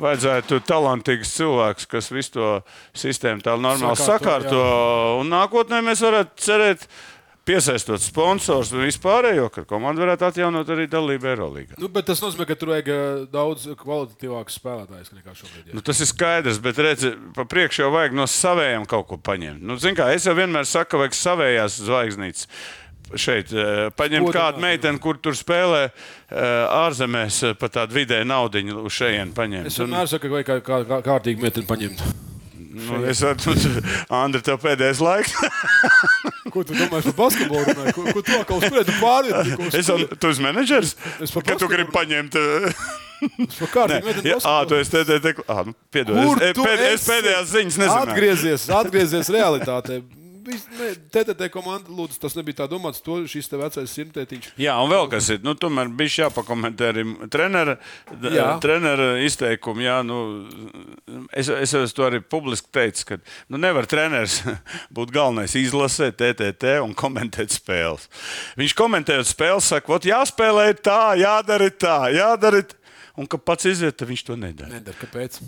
Vajadzētu 0.00 0.62
talantīgus 0.64 1.34
cilvēkus, 1.36 1.84
kas 1.90 2.06
visu 2.08 2.32
to 2.38 2.46
sistēmu 2.96 3.42
tā 3.44 3.52
normāli 3.60 3.98
Sakārto, 4.00 4.30
sakārto. 4.48 4.60
Un 5.20 5.28
nākotnē 5.28 5.82
mēs 5.84 6.00
varētu 6.06 6.40
cerēt, 6.40 6.86
piesaistot 7.48 8.02
sponsors 8.02 8.72
un 8.74 8.84
vispārējo, 8.84 9.48
ka 9.54 9.64
komanda 9.68 10.04
varētu 10.04 10.26
atjaunot 10.28 10.72
arī 10.72 10.86
dalību 10.90 11.30
Eirolandā. 11.30 11.78
Nu, 11.80 11.90
bet 11.92 12.08
tas 12.10 12.20
nozīmē, 12.22 12.46
ka 12.48 12.56
tur 12.58 12.74
vajag 12.74 12.90
ā, 12.92 12.98
daudz 13.32 13.66
kvalitatīvākus 13.80 14.58
spēlētājus 14.60 15.14
nekā 15.16 15.36
šobrīd. 15.38 15.72
Nu, 15.76 15.84
tas 15.84 16.02
ir 16.02 16.10
skaidrs, 16.10 16.60
bet 16.62 16.80
redzi, 16.82 17.14
pa 17.36 17.46
priekšu 17.48 17.86
jau 17.86 17.90
vajag 17.96 18.16
no 18.18 18.28
saviem 18.30 18.86
kaut 18.90 19.08
ko 19.10 19.18
paņemt. 19.30 19.64
Nu, 19.64 19.78
kā, 19.96 20.10
es 20.14 20.28
jau 20.28 20.36
vienmēr 20.38 20.68
saku, 20.68 20.94
ka 20.94 21.02
vajag 21.04 21.18
savējās 21.18 21.80
zvaigznītes. 21.88 22.48
Šeit 23.18 23.50
eh, 23.50 23.88
paņemt 23.98 24.30
kādu 24.30 24.62
meiteni, 24.62 25.00
kur 25.02 25.16
tur 25.18 25.34
spēlē 25.34 25.88
eh, 25.88 25.94
ārzemēs, 26.38 27.40
eh, 27.48 27.56
par 27.58 27.72
tādu 27.74 27.96
vidēju 27.96 28.28
naudu 28.30 28.62
uz 28.84 28.94
šejienes 28.94 29.34
paņemt. 29.34 29.66
Es 29.66 29.80
vienmēr 29.82 30.10
saku, 30.12 30.28
ka 30.28 30.36
vajag 30.36 30.50
kā, 30.52 30.58
kā, 30.68 30.82
kā, 30.86 31.00
kārtīgi 31.08 31.42
metni 31.42 31.66
paņemt. 31.66 32.04
Nu, 32.70 33.00
es 33.10 33.18
nu, 33.24 33.56
Andri, 34.14 34.44
tev 34.46 34.60
pēdējais 34.62 35.02
laiks. 35.02 35.34
Ko 36.54 36.64
tu 36.66 36.74
domā 36.76 37.00
par 37.00 37.16
basketbolu? 37.20 37.64
runāji? 37.68 37.94
Ko, 37.96 38.06
ko 38.10 38.24
tu 38.26 38.38
atkal 38.38 38.64
spēlē? 38.64 38.84
Tu 38.88 38.96
pārvieti. 39.00 39.70
Es 39.78 39.90
jau, 39.90 39.98
tu 40.16 40.32
esi 40.32 40.44
menedžers? 40.44 40.96
Es 41.22 41.34
Kad 41.36 41.62
tu 41.62 41.70
gribi 41.70 41.94
paņemt. 41.94 42.38
metam 44.06 44.24
Jā, 44.24 44.38
tu 44.68 44.78
esi 44.80 44.94
te, 44.94 45.04
te, 45.04 45.18
te, 45.20 45.34
ā, 45.44 45.64
nu, 45.68 45.74
piedod, 45.92 46.16
Kur 46.16 46.40
es, 46.40 46.56
pēd, 46.56 46.84
es 46.86 47.04
pēdējās 47.04 47.50
ziņas 47.52 47.76
nezinu. 47.82 47.98
Atgriezies, 48.00 48.64
atgriezies 48.80 49.32
realitātē. 49.34 50.00
TTT 51.14 51.48
komanda, 51.52 51.92
lūdzu, 51.94 52.18
tas 52.22 52.36
nebija 52.38 52.62
tā 52.62 52.68
domāts. 52.70 53.02
To 53.04 53.20
šis 53.30 53.50
te 53.50 53.58
vecais 53.60 53.94
simtētiņš. 53.96 54.50
Jā, 54.60 54.76
un 54.82 54.90
vēl 54.92 55.08
kas 55.12 55.30
ir. 55.34 55.42
Nu, 55.44 55.54
tomēr 55.58 55.90
bija 55.96 56.26
jāpakomentē 56.26 56.90
arī 56.92 57.04
trenera, 57.32 57.76
trenera 58.62 59.10
izteikumi. 59.24 59.86
Jā, 59.86 60.00
nu, 60.06 60.20
es, 61.32 61.50
es 61.50 61.76
jau 61.76 61.84
to 61.96 62.08
arī 62.08 62.22
publiski 62.22 62.72
teicu, 62.74 63.06
ka 63.12 63.20
nu, 63.52 63.60
nevar 63.60 63.88
treneris 63.90 64.40
būt 64.96 65.14
galvenais 65.14 65.56
izlasē 65.58 66.10
TTT 66.16 66.78
un 66.84 66.96
komentēt 66.98 67.54
spēles. 67.54 68.08
Viņš 68.60 68.76
komentējot 68.78 69.30
spēles, 69.30 69.70
saka, 69.74 70.00
jāspēlē 70.10 70.72
tā, 70.80 71.00
jādara 71.20 71.70
tā, 71.70 71.98
jādara 72.16 72.64
tā. 72.66 72.79
Un 73.18 73.26
kad 73.30 73.42
pats 73.42 73.66
iziet, 73.66 73.96
tad 73.98 74.08
viņš 74.10 74.22
to 74.28 74.36
nedara. 74.38 74.70
Nedara, 74.70 74.96
kāpēc? 75.00 75.40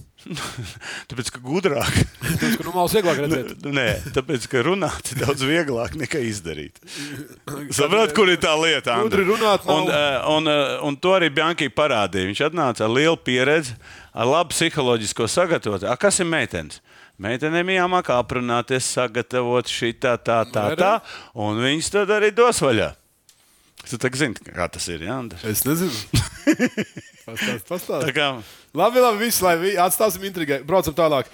Tāpēc, 1.11 1.31
ka 1.35 1.43
gudrāk. 1.45 1.99
Tas, 2.41 2.57
ka 2.59 2.67
nu 2.67 2.75
vieglāk 2.75 3.21
redzēt. 3.23 3.67
Nē, 3.73 3.87
tāpēc, 4.17 4.47
ka 4.51 4.63
runāt 4.67 5.13
ir 5.13 5.23
daudz 5.23 5.45
vieglāk 5.47 5.95
nekā 6.01 6.23
izdarīt. 6.27 6.81
Saprotat, 7.77 8.15
kur 8.17 8.31
ir 8.33 8.41
tā 8.43 8.55
lieta? 8.59 8.99
Gudri 9.05 9.27
runāt 9.29 9.67
un, 9.71 9.91
eh, 9.91 10.17
un, 10.33 10.51
eh, 10.51 10.79
un 10.89 10.99
to 10.99 11.15
arī 11.17 11.31
Bankai 11.35 11.71
parādīja. 11.73 12.31
Viņš 12.33 12.47
atnāca 12.51 12.87
ar 12.87 12.95
lielu 12.95 13.19
pieredzi, 13.23 13.77
ar 14.13 14.31
labu 14.31 14.55
psiholoģisko 14.55 15.29
sagatavotu. 15.31 15.89
A, 15.91 15.97
kas 16.01 16.21
ir 16.23 16.29
meitenes? 16.31 16.83
Meitenēm 17.23 17.69
jāmāk 17.77 18.09
aprunāties, 18.11 18.89
sagatavot 18.97 19.69
šī 19.71 19.93
tā, 20.01 20.17
tā, 20.19 20.43
tā, 20.51 20.73
Nu, 20.73 20.79
tā, 20.81 20.93
un 21.39 21.61
viņas 21.63 21.93
tad 21.95 22.11
arī 22.17 22.33
dos 22.35 22.59
vaļā. 22.65 22.91
Tu 23.91 23.99
tā 24.01 24.09
zini, 24.17 24.39
kā 24.55 24.69
tas 24.73 24.87
ir. 24.89 25.03
Jā, 25.05 25.19
Andri? 25.21 25.39
Es 25.51 25.65
nezinu. 25.67 25.93
Pastāst, 27.27 27.67
pastāst. 27.69 28.07
Tā 28.09 28.13
kā 28.17 28.29
Labi, 28.75 28.99
labi, 29.05 29.19
viss, 29.27 29.43
lai 29.45 29.57
vi- 29.61 29.77
atstāsim 29.79 30.25
intrigai. 30.27 30.63
Braucam 30.67 30.95
tālāk. 30.97 31.29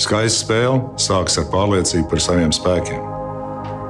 Skaista 0.00 0.44
spēle 0.46 0.78
sākas 1.00 1.36
ar 1.42 1.48
pārliecību 1.52 2.06
par 2.12 2.22
saviem 2.22 2.52
spēkiem. 2.54 3.02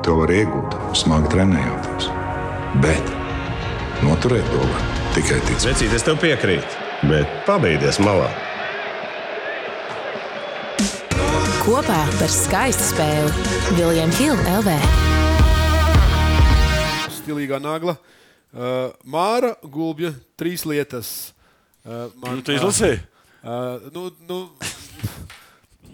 To 0.06 0.16
var 0.22 0.32
iegūt, 0.32 0.74
smagi 0.96 1.28
trenējoties. 1.34 2.08
Bet 2.82 3.12
noturēt 4.06 4.48
to 4.50 4.62
var 4.64 4.88
tikai 5.14 5.38
ticēt. 5.50 5.68
Vecīt, 5.74 5.94
es 6.00 6.06
tev 6.06 6.16
piekrītu, 6.22 6.80
bet 7.12 7.28
pabeigties 7.46 8.00
malā. 8.02 8.30
Kopā 11.60 12.00
par 12.18 12.32
skaistu 12.32 12.88
spēli 12.94 13.76
Viljams 13.78 14.18
Hilde 14.18 14.58
LV. 14.58 15.09
Stilīgā 17.30 17.60
nagla. 17.62 17.94
Uh, 18.50 18.90
Māra 19.06 19.54
Gulbja, 19.62 20.10
trīs 20.40 20.66
lietas. 20.66 21.30
Uh, 21.86 22.10
man, 22.18 22.40
nu, 22.40 22.42
tu 22.42 22.56
izlasīji. 22.56 22.98
Uh, 23.40 23.86
nu, 23.94 24.08
nu, 24.26 24.38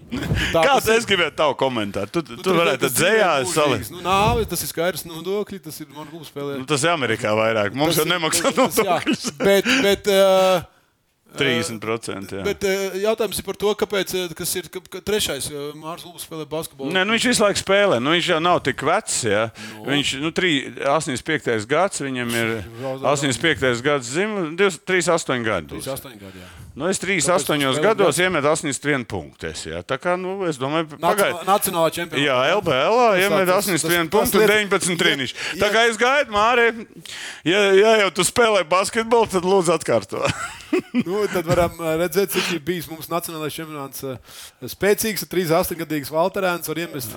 Kāds 0.54 0.86
es 0.94 1.04
gribēju 1.04 1.34
tavu 1.36 1.56
komentāru? 1.60 2.08
Tu, 2.14 2.22
tu, 2.24 2.38
tu 2.40 2.54
varētu 2.56 2.88
dzējā 2.94 3.30
salikt. 3.50 3.90
Nu, 3.92 4.00
nāve, 4.06 4.46
tas 4.48 4.62
ir 4.64 4.70
skaidrs 4.70 5.04
nodokļi, 5.04 5.58
tas 5.66 5.76
ir 5.82 5.90
man 5.90 6.08
gluži 6.08 6.30
spēlē. 6.30 6.56
Nu, 6.62 6.66
tas 6.70 6.86
ir 6.86 6.94
Amerikā 6.94 7.34
vairāk. 7.36 7.76
Mums 7.76 7.98
jau 8.00 8.06
nemaksā 8.08 8.54
nodokļus. 8.56 9.26
Bet, 9.42 9.68
bet, 9.84 10.08
uh, 10.08 10.62
30%. 11.36 12.34
Jā. 12.38 12.44
bet 12.46 12.66
uh, 12.66 12.96
jautājums 13.02 13.40
ir 13.40 13.46
par 13.46 13.58
to, 13.60 13.72
kāpēc 13.78 14.12
uh, 14.16 14.34
kas 14.36 14.52
ir 14.56 14.68
ka, 14.72 14.80
ka 14.92 15.02
trešais 15.04 15.48
uh, 15.50 15.72
Mārcis 15.76 16.06
Lūks 16.08 16.26
spēlē 16.28 16.46
basketbolu. 16.50 16.94
Nē, 16.94 17.02
nu 17.08 17.16
viņš 17.16 17.26
visu 17.32 17.44
laiku 17.44 17.62
spēlē. 17.62 17.98
Nu, 18.02 18.14
viņš 18.16 18.30
jau 18.34 18.42
nav 18.44 18.60
tik 18.66 18.84
vecs. 18.86 19.18
Ja? 19.26 19.48
No. 19.74 19.88
Viņš 19.90 20.14
ir 20.16 20.22
nu, 20.24 20.32
85. 20.32 21.66
gads, 21.70 22.04
viņam 22.04 22.36
ir 22.40 22.54
85. 23.02 23.82
gads, 23.84 24.14
zim, 24.16 24.38
38 24.56 25.44
gadi. 25.46 25.74
38 25.74 26.22
gadi. 26.22 26.44
Jā. 26.44 26.65
Nu, 26.76 26.84
es 26.92 26.98
Tāpēc 27.00 27.24
38 27.24 27.56
spēlē 27.56 27.78
gados 27.80 28.18
iemetu 28.20 28.48
81 28.52 29.06
punktus. 29.08 29.62
Ja? 29.64 29.78
Tā 29.80 29.96
kā, 29.96 30.12
nu, 30.20 30.34
es 30.44 30.58
domāju, 30.60 30.90
pagaidiet. 31.00 31.46
nacionālā 31.48 31.88
čempionāta. 31.94 32.20
Jā, 32.20 32.36
LBL 32.58 32.98
iemet 33.22 33.48
tas- 33.48 33.64
81 33.64 34.10
tas- 34.10 34.12
punktus, 34.12 34.34
tas 34.34 34.40
lieta- 34.42 34.52
19 34.52 34.98
trīniņš. 35.00 35.32
Ja- 35.56 35.62
Tā 35.64 35.70
kā 35.72 35.86
es 35.88 35.96
gaidu, 35.96 36.30
Mārē, 36.36 36.66
ja, 37.48 37.62
ja 37.72 37.94
jau 38.02 38.10
tu 38.12 38.22
spēlē 38.28 38.60
basketbolu, 38.68 39.26
tad 39.32 39.42
lūdzu 39.48 39.72
atkārto. 39.72 40.20
Nu, 41.06 41.22
tad 41.32 41.46
varam 41.48 41.72
uh, 41.80 41.94
redzēt, 41.96 42.28
cik 42.34 42.52
ir 42.58 42.60
bijis 42.60 42.88
mums 42.90 43.08
nacionālais 43.08 43.54
čempionāts. 43.56 44.02
uh, 44.04 44.18
Spēcīgs, 44.68 45.24
38 45.30 45.78
gadīgs 45.80 46.10
Valterēns 46.12 46.68
var 46.68 46.76
iemest 46.76 47.16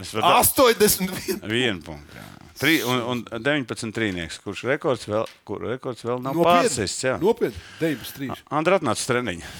Es 0.00 0.12
varu 0.14 0.22
da- 0.24 0.38
81. 0.40 1.42
Vienu 1.44 1.82
punktu. 1.84 2.16
Tri, 2.58 2.80
un, 2.82 3.02
un 3.06 3.20
19 3.30 3.94
trīnieks, 3.94 4.40
kurš 4.42 4.64
rekords 4.66 5.06
vēl, 5.06 5.28
kur 5.46 5.62
rekords 5.62 6.02
vēl 6.06 6.22
nav 6.24 6.40
pārsists. 6.42 7.06
Nopietni. 7.22 7.60
93. 7.78 8.42
Andra 8.58 8.80
atnāca 8.80 9.06
treniņš. 9.12 9.52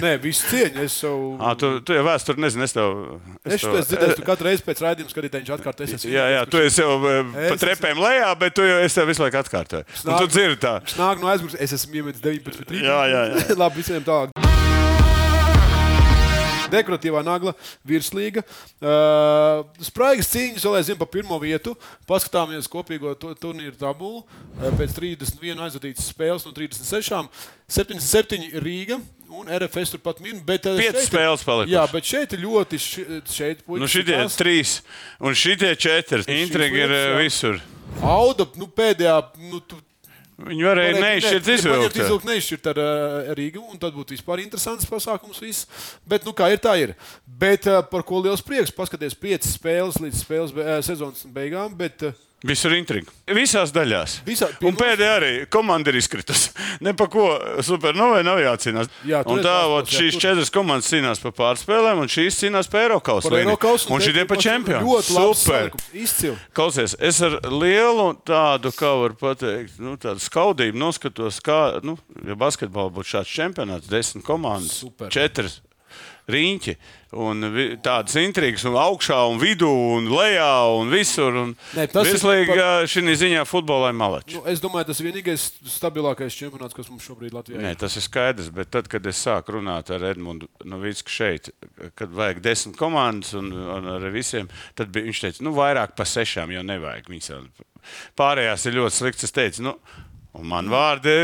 Nē, 0.00 0.14
visu 0.22 0.48
cieņu. 0.48 0.84
Es 0.86 0.96
jau. 1.02 1.14
Ah, 1.40 1.54
tu, 1.58 1.72
tu 1.84 1.96
jau 1.96 2.04
vēsturi 2.06 2.40
nezini. 2.44 2.64
Es 2.66 2.76
tev. 2.76 2.92
Es 3.44 3.60
to 3.60 3.72
esmu 3.72 3.82
dzirdējis, 3.90 4.16
tu 4.20 4.26
katru 4.26 4.48
reizi 4.48 4.66
pēc 4.66 4.82
raidījuma 4.84 5.12
skatītāji 5.12 5.44
viņš 5.44 5.54
atkārto. 5.58 5.88
Es 5.88 6.06
Jā, 6.08 6.26
jā, 6.34 6.44
tu 6.50 6.62
esi 6.64 6.84
jau 6.84 6.96
eh, 6.96 7.20
pa 7.34 7.48
Es 7.48 7.64
trepēm 7.64 8.00
lejā, 8.00 8.30
bet 8.40 8.56
tu 8.56 8.66
jau 8.66 8.78
es 8.84 8.96
tev 8.96 9.10
visu 9.12 9.24
laiku 9.24 9.42
atkārtoju. 9.42 9.88
Tu 10.06 10.30
dzirdi 10.32 10.60
tā. 10.64 10.78
Nāk 11.00 11.20
no 11.20 11.32
aizmugures. 11.32 11.60
Es 11.60 11.76
esmu 11.76 12.00
iemetis 12.00 12.24
19. 12.24 12.64
trīniņu. 12.64 12.88
Jā, 12.88 13.02
jā, 13.12 13.26
jā. 13.34 13.50
Labi, 13.64 13.82
visiem 13.82 14.06
tālāk. 14.06 14.49
Dekoratīvā 16.70 17.22
nagla, 17.26 17.54
virslīga. 17.86 18.42
Uh, 18.80 19.64
spraigas 19.84 20.30
cīņas 20.32 20.64
vēl 20.66 20.78
aizvien 20.80 20.98
pa 21.00 21.06
pirmo 21.10 21.38
vietu. 21.42 21.74
Paskatāmies 22.08 22.68
kopīgo 22.70 23.14
tu- 23.18 23.34
turnīru 23.34 23.76
tabulu. 23.80 24.22
Uh, 24.58 24.70
pēc 24.78 24.94
31 24.96 25.60
aizvadītas 25.66 26.10
spēles 26.12 26.46
no 26.46 26.52
36. 26.56 27.28
77 27.70 28.50
Rīga 28.62 29.00
un 29.30 29.46
RFS 29.46 29.92
turpat 29.94 30.20
min. 30.24 30.40
Bet, 30.46 30.66
uh, 30.66 30.78
šeit 30.80 30.94
ir- 30.98 31.06
spēles 31.06 31.44
palikušas. 31.46 31.74
Jā, 31.74 31.84
bet 31.92 32.04
šeit 32.04 32.32
ir 32.32 32.42
ļoti. 32.46 32.78
ši- 32.78 33.06
Šeit, 33.30 33.62
puikas, 33.66 33.80
Nu, 33.80 33.86
šitie 33.86 34.16
tās- 34.16 34.36
trīs 34.38 34.80
un 35.20 35.34
šitie 35.34 35.74
četri. 35.78 36.24
Intriga 36.42 36.76
ir 36.76 36.90
eh, 36.90 37.06
jā. 37.10 37.18
visur. 37.22 37.60
Auda, 38.02 38.46
nu, 38.56 38.66
pēdējā. 38.66 39.16
Nu, 39.50 39.60
tu, 39.60 39.76
Viņi 40.40 40.64
varēja 40.64 40.96
neizšķirt 40.96 41.50
izvilkt. 41.54 41.98
Izvilkt 42.00 42.28
neizšķirt 42.28 42.68
ar 42.72 42.80
uh, 42.80 43.30
Rīgu, 43.36 43.62
un 43.72 43.80
tad 43.80 43.94
būtu 43.96 44.14
vispār 44.16 44.42
interesants 44.44 44.88
pasākums. 44.88 45.40
Viss. 45.42 45.66
Bet, 46.08 46.24
nu, 46.24 46.32
kā 46.36 46.48
ir, 46.54 46.60
tā 46.62 46.76
ir. 46.80 46.94
Bet 47.26 47.68
uh, 47.68 47.82
par 47.86 48.04
ko 48.08 48.22
liels 48.24 48.44
prieks 48.44 48.72
paskaties 48.74 49.16
piecas 49.18 49.56
spēles 49.58 50.00
līdz 50.00 50.24
spēles 50.24 50.54
be, 50.56 50.64
uh, 50.64 50.80
sezonas 50.86 51.26
beigām. 51.34 51.76
Bet, 51.76 52.06
uh, 52.08 52.29
Visur 52.46 52.72
intriga. 52.72 53.12
Visās 53.36 53.68
daļās. 53.74 54.14
Visā- 54.24 54.48
un 54.64 54.76
pēdējā 54.78 55.10
arī 55.18 55.32
komanda 55.52 55.92
ir 55.92 55.98
izkritusi. 56.00 56.52
Ne 56.80 56.94
par 56.96 57.10
ko 57.12 57.26
supernovai 57.60 58.22
nav 58.24 58.38
jācīnās. 58.40 58.88
Jā, 59.04 59.18
un 59.28 59.42
ir 59.42 59.44
tā, 59.44 59.56
ot, 59.68 59.90
jā, 59.90 59.98
šīs 60.00 60.16
tur. 60.16 60.22
četras 60.24 60.52
komandas 60.54 60.88
cīnās 60.88 61.20
par 61.20 61.34
pārspēlēm, 61.36 62.00
un 62.00 62.08
šīs 62.08 62.38
cīnās 62.40 62.70
par 62.72 62.86
Eiropas 62.86 63.28
Eiropas 63.28 63.84
Un 63.90 64.00
šitie 64.00 64.24
par 64.30 64.40
čempionu. 64.40 64.80
Ļoti 64.86 65.16
labi. 65.18 65.36
Super! 65.36 65.70
Izcili. 65.92 66.36
Klausies, 66.56 66.96
es 66.96 67.20
ar 67.26 67.36
lielu 67.52 68.06
tādu, 68.24 68.72
kā 68.72 68.94
var 69.02 69.18
teikt, 69.36 69.76
nu, 69.82 69.98
tādu 70.00 70.24
skaudību 70.24 70.80
noskatos, 70.80 71.42
kā, 71.44 71.60
nu, 71.84 71.98
ja 72.24 72.38
basketbolā 72.40 72.88
būtu 72.96 73.18
šāds 73.18 73.34
čempionāts, 73.36 73.90
desmit 73.92 74.24
komandas, 74.24 74.80
Super. 74.80 75.12
četras 75.12 75.60
riņķi. 76.34 76.74
Un 77.20 77.42
tādas 77.82 78.14
intrigas, 78.20 78.62
un 78.70 78.76
augšā, 78.78 79.16
un 79.32 79.40
vidū, 79.42 79.66
un 79.96 80.04
lejā, 80.14 80.50
un 80.78 80.92
visur. 80.92 81.34
Un 81.40 81.56
Nē, 81.74 81.88
tas 81.90 82.06
ir 82.06 82.14
Virslīgi 82.14 82.54
par- 82.54 82.86
šī 82.86 83.02
ziņā 83.18 83.42
futbolā 83.50 83.88
ir 83.90 83.96
malači. 83.98 84.36
Nu, 84.38 84.44
es 84.46 84.62
domāju, 84.62 84.86
tas 84.92 85.00
ir 85.02 85.08
vienīgais 85.10 85.48
stabilākais 85.66 86.36
čempionāts, 86.38 86.76
kas 86.76 86.86
mums 86.92 87.02
šobrīd 87.08 87.34
Latvijā 87.34 87.58
Nē, 87.58 87.72
ir. 87.74 87.80
tas 87.82 87.96
ir 87.98 88.02
skaidrs, 88.06 88.52
bet 88.54 88.70
tad, 88.70 88.86
kad 88.86 89.04
es 89.10 89.18
sāku 89.26 89.58
runāt 89.58 89.90
ar 89.90 90.06
Edmundu 90.12 90.46
Novicku 90.64 91.10
šeit, 91.10 91.50
kad 91.98 92.14
vajag 92.14 92.40
desmit 92.46 92.76
komandas 92.78 93.34
un, 93.34 93.50
un 93.50 93.90
ar 93.96 94.06
visiem, 94.14 94.46
tad 94.78 94.92
bija, 94.94 95.08
viņš 95.10 95.20
teica, 95.26 95.42
nu, 95.42 95.50
vairāk 95.58 95.96
par 95.98 96.06
sešām 96.06 96.54
jau 96.54 96.62
nevajag. 96.62 97.10
Viņas 97.10 97.32
pārējās 98.18 98.66
ir 98.70 98.78
ļoti 98.78 98.96
slikts. 99.00 99.24
Es 99.26 99.34
teicu, 99.34 99.62
nu, 99.66 99.74
un 100.36 100.46
man 100.50 100.68
vārdi, 100.70 101.14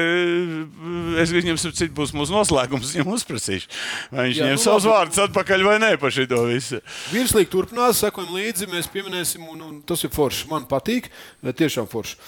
es 1.23 1.35
viņam 1.35 1.59
citu 1.63 1.93
būs 1.97 2.15
mūsu 2.17 2.35
noslēgums, 2.35 2.95
viņam 2.95 3.13
uzprasīšu. 3.17 3.71
Vai 4.13 4.29
viņš 4.29 4.41
ņem 4.43 4.57
nu, 4.57 4.63
savus 4.63 4.89
vārdus 4.91 5.23
atpakaļ 5.27 5.67
vai 5.67 5.77
nē 5.83 5.93
par 6.03 6.15
šito 6.15 6.43
visu. 6.49 6.81
Virslīgi 7.13 7.53
turpinās, 7.53 8.03
sekojam 8.03 8.35
līdzi, 8.37 8.71
mēs 8.73 8.91
pieminēsim, 8.93 9.47
un, 9.53 9.63
un 9.69 9.79
tas 9.87 10.03
ir 10.07 10.13
forši. 10.15 10.49
Man 10.51 10.67
patīk, 10.71 11.11
tiešām 11.47 11.89
forši. 11.91 12.19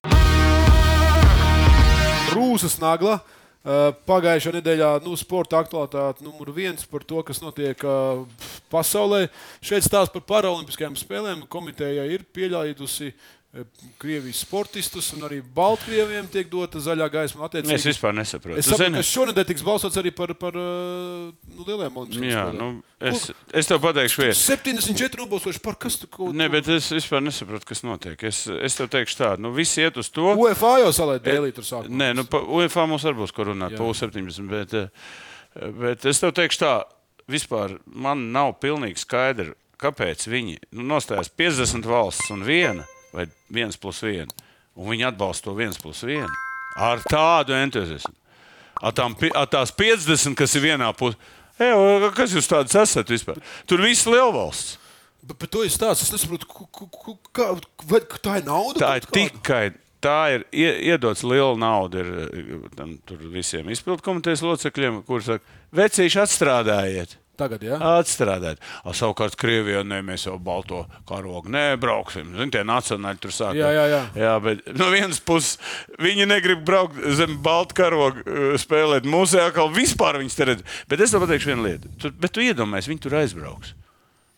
Rūsas 2.35 2.79
nagla. 2.83 3.19
Uh, 3.69 3.91
Pagājušā 4.07 4.53
nedēļā 4.55 4.89
nu, 5.05 5.17
sporta 5.19 5.59
aktualitāte 5.59 6.23
numur 6.25 6.53
viens 6.57 6.87
par 6.89 7.03
to, 7.05 7.19
kas 7.27 7.41
notiek 7.43 7.83
uh, 7.85 8.23
pasaulē. 8.71 9.27
Šeit 9.61 9.85
stāsta 9.85 10.15
par 10.15 10.25
paralimpiskajām 10.31 10.95
spēlēm. 10.97 11.43
Komiteja 11.51 12.07
ir 12.09 12.23
pieļāvusi 12.33 13.11
eh, 13.11 13.27
Krievijas 13.99 14.43
sportistus, 14.45 15.09
un 15.17 15.25
arī 15.27 15.39
Baltkrieviem 15.55 16.27
tiek 16.31 16.49
dota 16.51 16.81
zaļā 16.83 17.09
gaisma. 17.13 17.47
Es 17.47 17.49
attiecīgi. 17.49 17.89
vispār 17.91 18.15
nesaprotu. 18.17 18.59
Es 18.61 18.69
Tu 18.69 18.75
saprotu, 18.75 18.99
ka 18.99 19.07
šonadēļ 19.09 19.47
tiks 19.49 19.65
balsots 19.67 20.01
arī 20.01 20.13
par, 20.15 20.33
par 20.39 20.59
eh, 20.59 21.31
nu, 21.55 21.67
lielajām 21.67 22.01
olimpiskajām 22.03 22.31
Jā, 22.31 22.45
nu, 22.57 22.69
es, 23.11 23.29
es 23.57 23.71
tev 23.71 23.81
pateikšu, 23.85 24.23
vienu. 24.25 24.37
74 24.39 25.23
nobalsojuši 25.23 25.63
par 25.65 25.79
kas 25.81 25.99
tu 26.03 26.11
ko? 26.13 26.31
Nē, 26.37 26.51
bet 26.53 26.71
es 26.77 26.91
vispār 26.95 27.25
nesaprotu, 27.25 27.69
kas 27.73 27.85
notiek. 27.87 28.27
Es, 28.29 28.45
es 28.47 28.79
tev 28.79 28.91
teikšu 28.95 29.19
tādu, 29.23 29.47
nu, 29.47 29.55
visi 29.57 29.83
iet 29.85 29.99
uz 30.01 30.13
to. 30.13 30.29
UEFA 30.39 30.77
jau 30.85 30.93
salēt 31.01 31.25
dēlī 31.27 31.55
tur 31.57 31.67
sākumā. 31.67 32.01
Nē, 32.03 32.11
nu, 32.19 32.27
pa 32.29 32.43
UEFA 32.45 32.87
mums 32.91 33.07
arī 33.09 33.23
būs 33.23 33.35
ko 33.35 33.49
runāt, 33.51 33.79
pa 33.79 33.89
U17. 33.89 34.45
Bet, 34.53 34.77
bet 35.81 36.07
es 36.09 36.23
tev 36.23 36.35
teikšu 36.37 36.63
tā, 36.63 36.75
vispār 37.31 37.79
man 37.87 38.29
nav 38.35 38.57
pilnīgi 38.63 39.03
skaidrs, 39.03 39.57
kāpēc 39.79 40.27
viņi 40.31 40.59
nu, 40.75 40.85
nostājās 40.95 41.31
50 41.39 41.87
valsts 41.87 42.33
un 42.35 42.43
viena 42.47 42.87
vai 43.13 43.27
viens 43.51 43.77
plus 43.77 44.01
viena. 44.03 44.31
Un 44.79 44.91
viņi 44.93 45.09
atbalsta 45.09 45.49
to 45.49 45.55
viens 45.59 45.79
plus 45.81 46.03
vienu 46.07 46.29
ar 46.79 47.01
tādu 47.11 47.57
entuziasmu. 47.59 48.15
Ar, 48.79 48.93
tām, 48.95 49.17
ar 49.35 49.49
tās 49.51 49.73
50, 49.75 50.37
kas 50.39 50.55
ir 50.55 50.63
vienā 50.69 50.93
pusē. 50.95 51.17
Kas 52.15 52.31
jūs 52.37 52.47
tāds 52.47 52.77
esat 52.79 53.09
vispār? 53.11 53.41
Tur 53.67 53.83
viss 53.83 54.07
ir 54.07 54.15
lielvalsts. 54.15 54.77
Bet, 55.27 55.35
bet 55.43 55.51
to. 55.51 55.65
Es 55.67 55.75
nesaprotu, 56.15 56.47
ku- 56.47 56.69
ku- 56.71 57.19
kā, 57.35 57.49
vai 57.91 58.01
tā 58.01 58.37
ir 58.39 58.47
nauda. 58.47 58.79
Tā 58.79 58.93
ir 59.01 59.09
tikai. 59.11 59.65
Tā 60.01 60.37
ir 60.37 60.45
ie- 60.55 60.93
iedots 60.93 61.25
liela 61.27 61.57
nauda 61.59 61.99
ir, 61.99 62.07
eh, 62.07 62.69
tam, 62.77 62.93
visiem 63.35 63.67
izpildu 63.67 63.99
komitejas 64.07 64.45
locekļiem, 64.47 65.03
kuriem 65.03 65.25
saka, 65.27 65.45
vecīši 65.75 66.21
atstrādājiet. 66.23 67.17
Tagad, 67.39 67.63
jā. 67.63 67.77
Atstrādāt. 68.01 68.59
A, 68.83 68.93
savukārt, 68.97 69.37
Krievijā 69.39 69.85
ne, 69.87 70.01
mēs 70.03 70.25
jau 70.27 70.35
balto 70.43 70.83
karogu 71.07 71.53
nebrauksim. 71.55 72.33
Zini, 72.35 72.51
tie 72.57 72.65
nacionāļi 72.67 73.23
tur 73.23 73.35
sāk. 73.35 73.55
Jā, 73.59 73.71
jā, 73.77 73.85
jā. 73.93 74.01
jā 74.19 74.33
bet 74.43 74.65
no 74.75 74.89
vienas 74.91 75.21
puses 75.23 75.55
viņi 76.03 76.27
negrib 76.27 76.65
braukt 76.67 76.99
zem 77.19 77.37
balta 77.45 77.79
karoga, 77.79 78.25
eh, 78.27 78.59
spēlēt 78.59 79.07
mūzejā, 79.07 79.53
kā 79.55 79.69
vispār 79.71 80.19
viņas 80.23 80.39
te 80.39 80.51
redz. 80.51 80.67
Bet 80.91 81.05
es 81.05 81.15
tev 81.15 81.23
pateikšu 81.23 81.53
vienu 81.53 81.69
lietu. 81.69 81.95
Tu, 82.03 82.11
bet 82.19 82.35
tu 82.35 82.43
iedomājies, 82.43 82.91
viņi 82.91 83.05
tur 83.07 83.19
aizbrauks. 83.23 83.75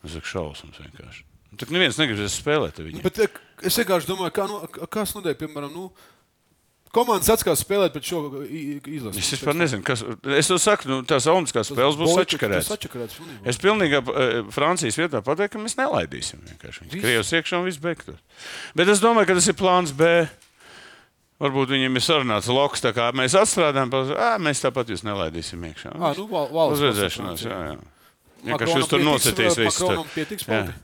Es 0.05 0.13
saku, 0.13 0.29
šausmas 0.35 0.81
vienkārši. 0.85 1.25
Tur 1.57 1.73
neviens 1.73 1.97
negrib 1.99 2.21
spēlēt 2.31 2.77
ar 2.77 2.85
viņiem. 2.87 3.05
Bet, 3.05 3.17
eh, 3.25 3.41
es 3.65 3.81
vienkārši 3.81 4.13
domāju, 4.13 4.35
kā, 4.37 4.45
nu, 4.49 4.85
kas 4.93 5.17
notiek, 5.17 5.41
piemēram, 5.41 5.73
nu, 5.73 5.89
komandas 6.95 7.29
atskatās 7.33 7.63
spēlēt 7.63 7.95
pēc 7.95 8.09
šo 8.11 8.21
izlases. 8.45 9.21
Es 9.21 9.31
vispār 9.35 9.57
nezinu, 9.57 9.85
kas. 9.87 10.03
Es 10.37 10.51
to 10.51 10.57
saku, 10.61 10.89
nu, 10.91 10.99
tās 11.07 11.27
Olimpiskās 11.31 11.71
spēles 11.71 11.97
būs 11.99 12.13
pilnībā. 12.19 13.41
Es 13.47 13.59
pilnīgi 13.61 13.99
eh, 14.01 14.37
Francijas 14.53 14.99
vietā 14.99 15.23
pateiktu, 15.25 15.57
ka 15.57 15.63
mēs 15.63 15.77
nelaidīsim. 15.79 16.43
Krievijas 16.61 17.33
iekšā 17.39 17.61
un 17.61 17.67
viss 17.69 17.81
beigtos. 17.81 18.19
Bet 18.77 18.91
es 18.91 19.03
domāju, 19.03 19.31
ka 19.31 19.39
tas 19.39 19.49
ir 19.51 19.57
plāns 19.59 19.95
B. 19.95 20.11
Varbūt 21.41 21.71
viņiem 21.73 21.95
ir 21.97 22.03
sarunāts 22.05 22.51
loks, 22.53 22.83
tā 22.83 22.91
kā 22.93 23.07
mēs 23.17 23.33
atstrādājam, 23.39 23.89
mēs 24.45 24.61
tāpat 24.61 24.91
jūs 24.93 25.01
nelaidīsim 25.07 25.63
iekšā. 25.71 25.95
Ā, 25.97 26.11
nu, 26.19 26.27
val- 26.29 26.51
valsts 26.53 26.77
Uz 26.77 26.83
redzēšanos, 26.85 27.45
jā, 27.47 27.57
jā. 27.71 27.79
Vienkārši 28.45 28.77
jūs 28.77 28.91
tur 28.91 29.01
vai 30.45 30.61
visu. 30.69 30.77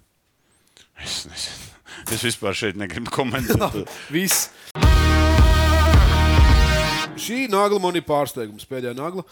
Es, 0.98 1.20
nezinu. 1.30 1.72
es 2.18 2.26
vispār 2.26 2.58
šeit 2.58 2.80
negribu 2.80 3.14
komentēt. 3.14 3.86
Viss. 4.16 4.48
Šī 7.22 7.48
nagla 7.52 7.80
man 7.84 7.96
ir 8.00 8.06
pārsteigums. 8.08 8.68
Pēdējā 8.70 8.96
nagla. 8.98 9.24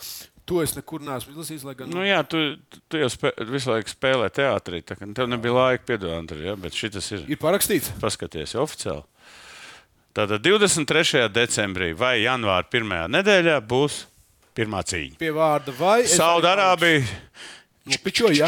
To 0.46 0.60
es 0.62 0.76
nekur 0.78 1.02
neesmu 1.02 1.34
izlasījis. 1.34 1.64
Gan, 1.78 1.90
Nu, 1.90 2.04
jā, 2.06 2.20
tu, 2.30 2.38
tu 2.92 3.00
jau 3.02 3.08
spē, 3.10 3.32
visu 3.50 3.72
laiku 3.72 3.90
spēlē 3.90 4.28
teātrī. 4.30 4.84
tā 4.86 4.94
Tev 5.02 5.26
nebija 5.32 5.56
laika 5.56 5.88
piedot, 5.90 6.36
ja, 6.38 6.54
bet 6.60 6.78
šis 6.78 7.12
ir. 7.18 7.24
ir 7.34 7.40
parakstīts. 7.42 7.90
Paskaties, 8.02 8.54
oficiāli. 8.62 9.02
Tātad 10.16 10.40
23. 10.46 11.26
decembrī 11.34 11.90
vai 11.98 12.22
janvāra 12.22 12.64
pirmajā 12.72 13.10
nedēļā 13.12 13.58
būs 13.68 14.04
pirmā 14.56 14.80
cīņa. 14.88 15.18
Pie 15.20 15.34
vārda 15.36 15.74
vai. 15.76 16.04
Saudārābija. 16.08 17.02
Nopičoju, 17.90 18.38
jā. 18.38 18.48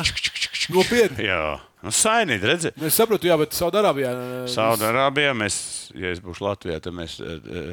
Nopietni. 0.71 1.25
Jā, 1.27 1.57
nu, 1.87 1.93
sainīt, 1.95 2.43
redziet. 2.47 2.79
Es 2.83 2.97
saprotu, 2.99 3.29
jā, 3.29 3.37
bet 3.39 3.55
Saudārābijā. 3.57 4.11
eh, 4.13 4.47
Saudārābijā 4.51 5.31
mēs, 5.37 5.59
ja 5.97 6.11
es 6.13 6.19
būšu 6.23 6.45
Latvijā, 6.47 6.81
tad 6.83 6.95
mēs 6.97 7.17
e, 7.23 7.37
e, 7.39 7.63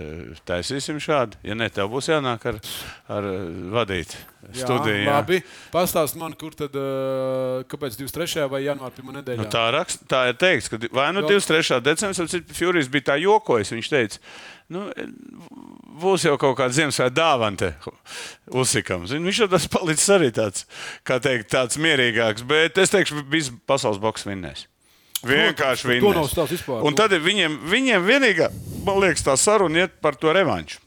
taisīsim 0.49 1.01
šādu. 1.03 1.41
Ja 1.47 1.57
ne, 1.59 1.69
tev 1.75 1.91
būs 1.93 2.09
jānāk 2.13 2.47
ar, 2.53 2.61
ar 3.11 3.29
e, 3.33 3.35
vadīt 3.75 4.15
studiju. 4.53 5.05
jā. 5.05 5.11
Labi. 5.11 5.41
Pastāst 5.73 6.17
man, 6.21 6.35
kur 6.39 6.53
tad, 6.55 6.75
eh, 6.77 7.65
kāpēc 7.71 7.97
23. 7.97 8.49
vai 8.51 8.63
janvāra 8.67 8.93
pirmā 8.93 9.17
nedēļa? 9.21 9.39
Nu, 9.43 9.49
tā, 9.51 9.65
rakst, 9.75 10.05
tā 10.11 10.29
ir 10.29 10.35
teikts, 10.41 10.69
ka 10.69 10.79
vai 10.93 11.13
nu 11.13 11.23
Vēl- 11.23 11.39
23. 11.41 11.81
decembris, 11.81 12.21
vai 12.21 12.43
Furijs 12.55 12.89
bija 12.89 13.13
tā 13.13 13.17
jokojis. 13.23 13.73
Viņš 13.75 13.89
teica, 13.91 14.19
nu, 14.69 14.91
būs 16.03 16.27
jau 16.27 16.37
kaut 16.41 16.59
kāda 16.59 16.75
Ziemassvētku 16.77 17.17
dāvana 17.17 17.75
uzsikam. 18.53 19.07
Zini, 19.07 19.29
viņš 19.31 19.43
jau 19.45 19.51
tas 19.55 19.67
palicis 19.71 20.09
arī 20.15 20.31
tāds, 20.35 20.65
kā 21.07 21.19
teikt, 21.23 21.51
tāds 21.55 21.79
mierīgāks. 21.81 22.47
Bet 22.47 22.79
es 22.79 22.91
teikšu, 22.91 23.25
viss 23.31 23.53
pasaules 23.67 24.01
boks 24.03 24.27
vinnēs. 24.29 24.67
Vienkārši 25.25 25.89
vinnēs. 25.89 26.83
Un 26.85 26.95
tad 26.99 27.15
viņiem, 27.17 27.59
viņiem 27.71 28.05
vienīgā, 28.05 28.51
man 28.85 29.01
liekas, 29.01 29.25
tā 29.25 29.37
saruna 29.41 29.87
iet 29.87 30.01
par 30.05 30.19
to 30.21 30.33
revanšu. 30.35 30.84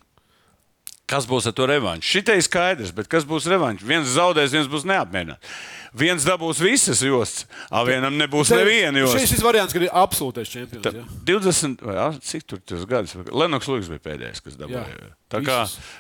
Kas 1.07 1.23
būs 1.23 1.45
ar 1.47 1.53
to 1.55 1.65
revanšu? 1.69 2.03
Šitai 2.17 2.37
ir 2.41 2.43
skaidrs, 2.43 2.91
bet 2.95 3.07
kas 3.11 3.23
būs 3.27 3.45
revanš? 3.47 3.85
Viens 3.87 4.09
zaudēs, 4.11 4.51
viens 4.51 4.67
būs 4.67 4.83
neapmierināts. 4.89 5.53
Viens 5.97 6.25
dabūs 6.27 6.59
visas 6.59 6.99
jostas, 7.01 7.47
a 7.71 7.81
vienam 7.87 8.17
nebūs 8.19 8.51
neviena 8.51 8.99
josta. 9.05 9.21
Šis 9.23 9.37
ir 9.37 9.45
variants, 9.45 9.73
ka 9.73 9.79
ir 9.79 9.87
absolūtais 9.95 10.51
čempions. 10.51 10.83
Jā. 10.83 11.05
20, 11.29 11.79
vai 11.87 12.09
cik 12.27 12.43
tur 12.51 12.59
tas 12.59 12.83
gadus? 12.89 13.15
Lenoks 13.31 13.71
Lūks 13.71 13.89
bija 13.93 14.03
pēdējais, 14.09 14.43
kas 14.43 14.59
dabūja. 14.59 14.83
Jā. 14.83 15.16
Tā 15.27 15.41
kā 15.43 15.57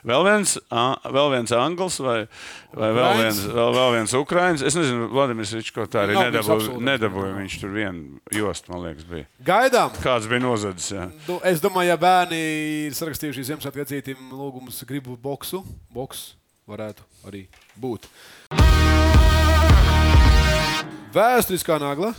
vēl 0.07 0.23
viens, 0.23 0.53
vēl 0.71 1.29
viens 1.33 1.51
anglis 1.51 1.97
vai, 1.99 2.15
vai 2.71 2.91
vēl, 2.95 3.17
viens, 3.19 3.41
vēl, 3.43 3.73
vēl 3.75 3.89
viens 3.97 4.15
ukrāņš. 4.15 4.63
Es 4.69 4.77
nezinu, 4.79 5.09
Vladimirs 5.11 5.51
Ričko 5.57 5.83
tā 5.91 6.05
arī 6.05 6.15
nedabūja. 6.15 6.77
Nedabūja 6.87 7.33
viņš 7.35 7.57
tur 7.59 7.75
vienu 7.75 8.21
jostu, 8.31 8.71
man 8.71 8.85
liekas, 8.87 9.03
bija. 9.09 9.27
Gaidām. 9.51 9.91
Kāds 9.99 10.31
bija 10.31 10.45
nozadzis? 10.45 10.95
Nu, 11.27 11.41
es 11.43 11.59
domāju, 11.63 11.91
ja 11.91 11.99
bērni 11.99 12.41
ir 12.87 12.95
sarakstījuši 12.95 13.49
Ziemassvētku 13.51 13.83
vecītim 13.83 14.31
lūgumus, 14.31 14.79
gribu 14.87 15.19
boksu, 15.19 15.59
boks 15.91 16.29
varētu 16.67 17.03
arī 17.27 17.47
būt. 17.75 18.07
Vēsturiskā 21.15 21.81
nagla. 21.83 22.13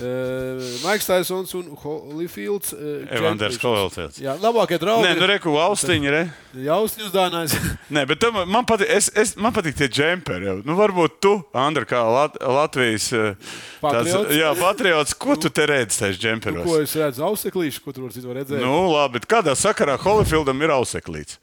Uh, 0.00 0.60
Maiks 0.84 1.04
Taisons 1.06 1.50
un 1.58 1.66
Holyfields. 1.82 2.72
Uh, 2.72 3.02
Evanders 3.12 3.58
Holyfields. 3.60 4.20
Jā, 4.22 4.34
labākie 4.40 4.78
draugi. 4.80 5.04
Nē, 5.04 5.16
nu 5.20 5.28
reku 5.28 5.52
austiņi, 5.60 6.12
re. 6.14 6.22
Jausni 6.70 7.04
uzdāvinājis. 7.04 7.56
Nē, 7.96 8.06
bet 8.08 8.22
tam, 8.22 8.38
man 8.48 8.64
patīk, 8.68 8.88
es, 8.96 9.10
es, 9.18 9.34
man 9.36 9.52
patīk 9.56 9.76
tie 9.78 9.90
džemperi. 9.92 10.48
jau. 10.48 10.56
Nu, 10.64 10.76
varbūt 10.78 11.20
tu, 11.20 11.34
Andra, 11.52 11.84
kā 11.88 12.00
Lat 12.08 12.40
Latvijas 12.40 13.10
eh, 13.12 13.34
tāds- 13.82 14.10
Patriots. 14.10 14.36
jā, 14.40 14.54
patriots, 14.60 15.16
ko 15.26 15.36
tu 15.40 15.52
te 15.52 15.68
redzi 15.68 16.00
tajos 16.02 16.20
džemperos? 16.22 16.64
Ko 16.64 16.80
es 16.80 16.96
redzu? 16.96 17.26
Auseklīšu, 17.28 17.84
ko 17.84 17.94
tur 17.96 18.08
var 18.08 18.40
redzēt. 18.40 18.58
Nu, 18.64 18.86
labi, 18.94 19.18
bet 19.18 19.28
kādā 19.30 19.56
sakarā 19.58 19.98
Holifildam 20.00 20.64
ir 20.64 20.72
auseklīts? 20.80 21.36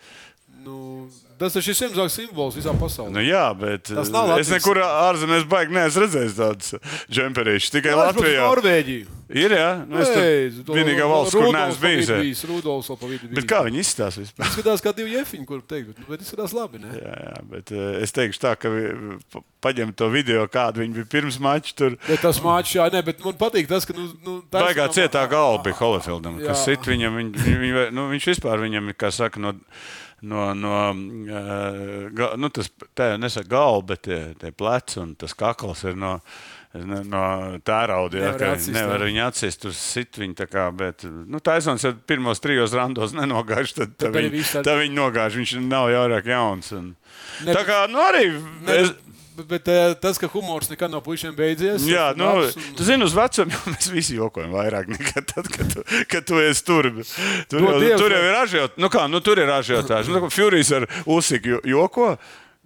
Nu, 0.65 1.08
tas 1.39 1.56
ir 1.56 1.65
šis 1.67 1.80
Ziemassvētku 1.84 2.13
simbols 2.15 2.56
visā 2.58 2.73
pasaulē. 2.80 3.12
Nu, 3.15 3.21
jā, 3.26 3.45
bet 3.58 3.84
Tas 3.91 4.10
nav 4.13 4.32
es 4.39 4.47
Latvijas- 4.47 4.54
nekur 4.58 4.82
ārzemēs 4.86 5.45
baigi 5.50 5.76
neesmu 5.78 6.04
redzējis 6.06 6.36
tādus 6.39 6.73
džemperīšus. 7.12 7.73
Tikai 7.78 7.93
Latvijā. 7.97 8.47
Norvēģija. 8.47 9.13
Ir, 9.28 9.52
jā, 9.52 9.71
nu, 9.84 9.97
es 10.00 10.08
tur 10.63 10.78
vienīgā 10.78 11.04
valsts, 11.04 11.36
kur 11.36 11.50
neesmu 11.52 11.82
bijis. 11.84 12.08
jā. 12.08 12.19
bijis. 12.23 12.43
Rudolfs 12.47 12.88
vēl 12.93 12.97
pa 13.02 13.08
vidu 13.12 13.28
Bet 13.36 13.47
kā 13.50 13.58
viņi 13.65 13.82
izstāsta 13.84 14.21
vispār? 14.23 14.45
Izskatās 14.54 14.84
kā 14.86 14.93
divi 14.95 15.17
jefiņi, 15.17 15.45
kur 15.50 15.60
teikt, 15.67 15.89
bet, 15.91 16.08
bet 16.08 16.23
izskatās 16.23 16.54
labi. 16.56 16.80
Ne? 16.80 16.93
Jā, 16.95 17.17
jā, 17.26 17.34
bet 17.52 17.73
eh, 17.76 18.00
es 18.06 18.15
teikšu 18.15 18.39
tā, 18.39 18.54
ka 18.56 18.71
paņem 19.67 19.91
to 20.00 20.08
video, 20.13 20.47
kādu 20.47 20.80
viņi 20.86 20.95
bija 21.02 21.10
pirms 21.12 21.41
mača. 21.43 21.76
Tur 21.76 21.97
Bet 22.08 22.23
tas 22.23 22.39
mākslinieks, 22.39 22.76
jā, 22.80 22.88
ne, 22.95 23.04
bet 23.04 23.19
man 23.26 23.36
patīk 23.43 23.67
tas, 23.67 23.84
ka. 23.84 23.91
Nu, 23.97 24.08
nu, 24.23 24.38
taisnām- 24.47 24.69
Baigā 24.71 24.88
cietā 24.95 25.28
galva 25.28 25.60
bija 25.65 25.76
Holifildam, 25.82 26.39
kas 26.39 26.63
Jā. 26.63 26.65
sit 26.71 26.88
viņam, 26.88 27.19
viņ, 27.19 27.32
viņ, 27.43 27.60
viņ, 27.65 27.78
nu, 28.00 28.08
viņš 28.15 28.32
vispār 28.32 28.63
viņam, 28.63 28.88
ir, 28.93 28.95
kā 28.95 29.12
saka, 29.12 29.43
no, 29.43 29.58
no, 30.21 30.53
no 30.58 30.75
uh, 30.91 32.10
ga, 32.15 32.32
nu, 32.39 32.49
tas, 32.53 32.69
tā 32.97 33.12
jau 33.13 33.17
nesaka 33.21 33.49
galva, 33.51 33.84
bet 33.93 34.06
tie, 34.08 34.21
tie 34.39 34.51
pleci 34.56 34.99
un 35.03 35.15
tas 35.19 35.36
kakls 35.38 35.84
ir 35.88 35.97
no, 35.99 36.15
no, 36.73 37.01
no 37.06 37.23
tērauda. 37.65 38.17
Jā, 38.17 38.32
Nevar 38.32 38.39
ka 38.41 38.51
atsist, 38.56 38.73
nevar 38.75 39.06
viņu 39.06 39.23
atsist, 39.27 39.62
tur 39.65 39.75
sit 39.77 40.17
viņu 40.21 40.38
tā 40.41 40.47
kā, 40.49 40.67
bet, 40.75 41.06
nu, 41.06 41.41
Taisons 41.43 41.86
jau 41.86 41.93
pirmos 42.10 42.41
trijos 42.43 42.73
randos 42.77 43.13
nenogāž, 43.17 43.75
tad, 43.77 43.93
tad, 43.97 44.13
Tad 44.13 44.32
viss 44.34 44.56
tad- 44.58 44.73
viņi 44.82 44.97
nogāž, 44.97 45.38
viņš 45.41 45.58
nav 45.67 45.91
jaurāk 45.93 46.32
jauns. 46.34 46.71
Un, 46.77 46.95
Ne, 47.45 47.53
tā 47.53 47.62
kā, 47.67 47.84
nu, 47.89 47.99
arī. 48.01 48.30
Ne, 48.65 48.75
es, 48.82 48.91
bet, 49.45 49.67
eh, 49.67 49.93
tas, 50.02 50.17
ka 50.17 50.28
humors 50.28 50.69
nekad 50.69 50.89
nav 50.91 51.02
puišiem 51.06 51.36
beidzies. 51.38 51.86
Jā, 51.86 52.12
ir 52.12 52.17
nu, 52.17 52.26
un- 52.41 52.73
tu 52.76 52.84
zini, 52.84 53.04
uz 53.04 53.13
vecumu 53.13 53.52
jau 53.52 53.73
mēs 53.73 53.91
visi 53.91 54.15
jokojam 54.17 54.52
vairāk 54.56 54.88
nekā 54.89 55.26
tad, 55.34 55.47
kad 55.54 55.73
tu, 55.73 55.84
kad 56.10 56.26
tu 56.26 56.39
esi 56.41 56.63
tur. 56.65 56.84
Tur, 57.50 57.60
Dod 57.60 57.69
jau, 57.69 57.80
Dievs, 57.80 58.02
tur 58.02 58.12
jau 58.12 58.23
ir 58.23 58.36
ažiotāži. 58.41 58.78
Nu, 58.82 58.89
kā, 58.89 59.06
nu, 59.10 59.19
tur 59.21 59.38
ir 59.39 59.47
ažiotāži. 59.50 60.10
Nu, 60.15 60.30
Furijas 60.30 60.71
ar 60.71 60.88
Usiku 61.06 61.47
jo- 61.58 61.62
joko. 61.65 62.17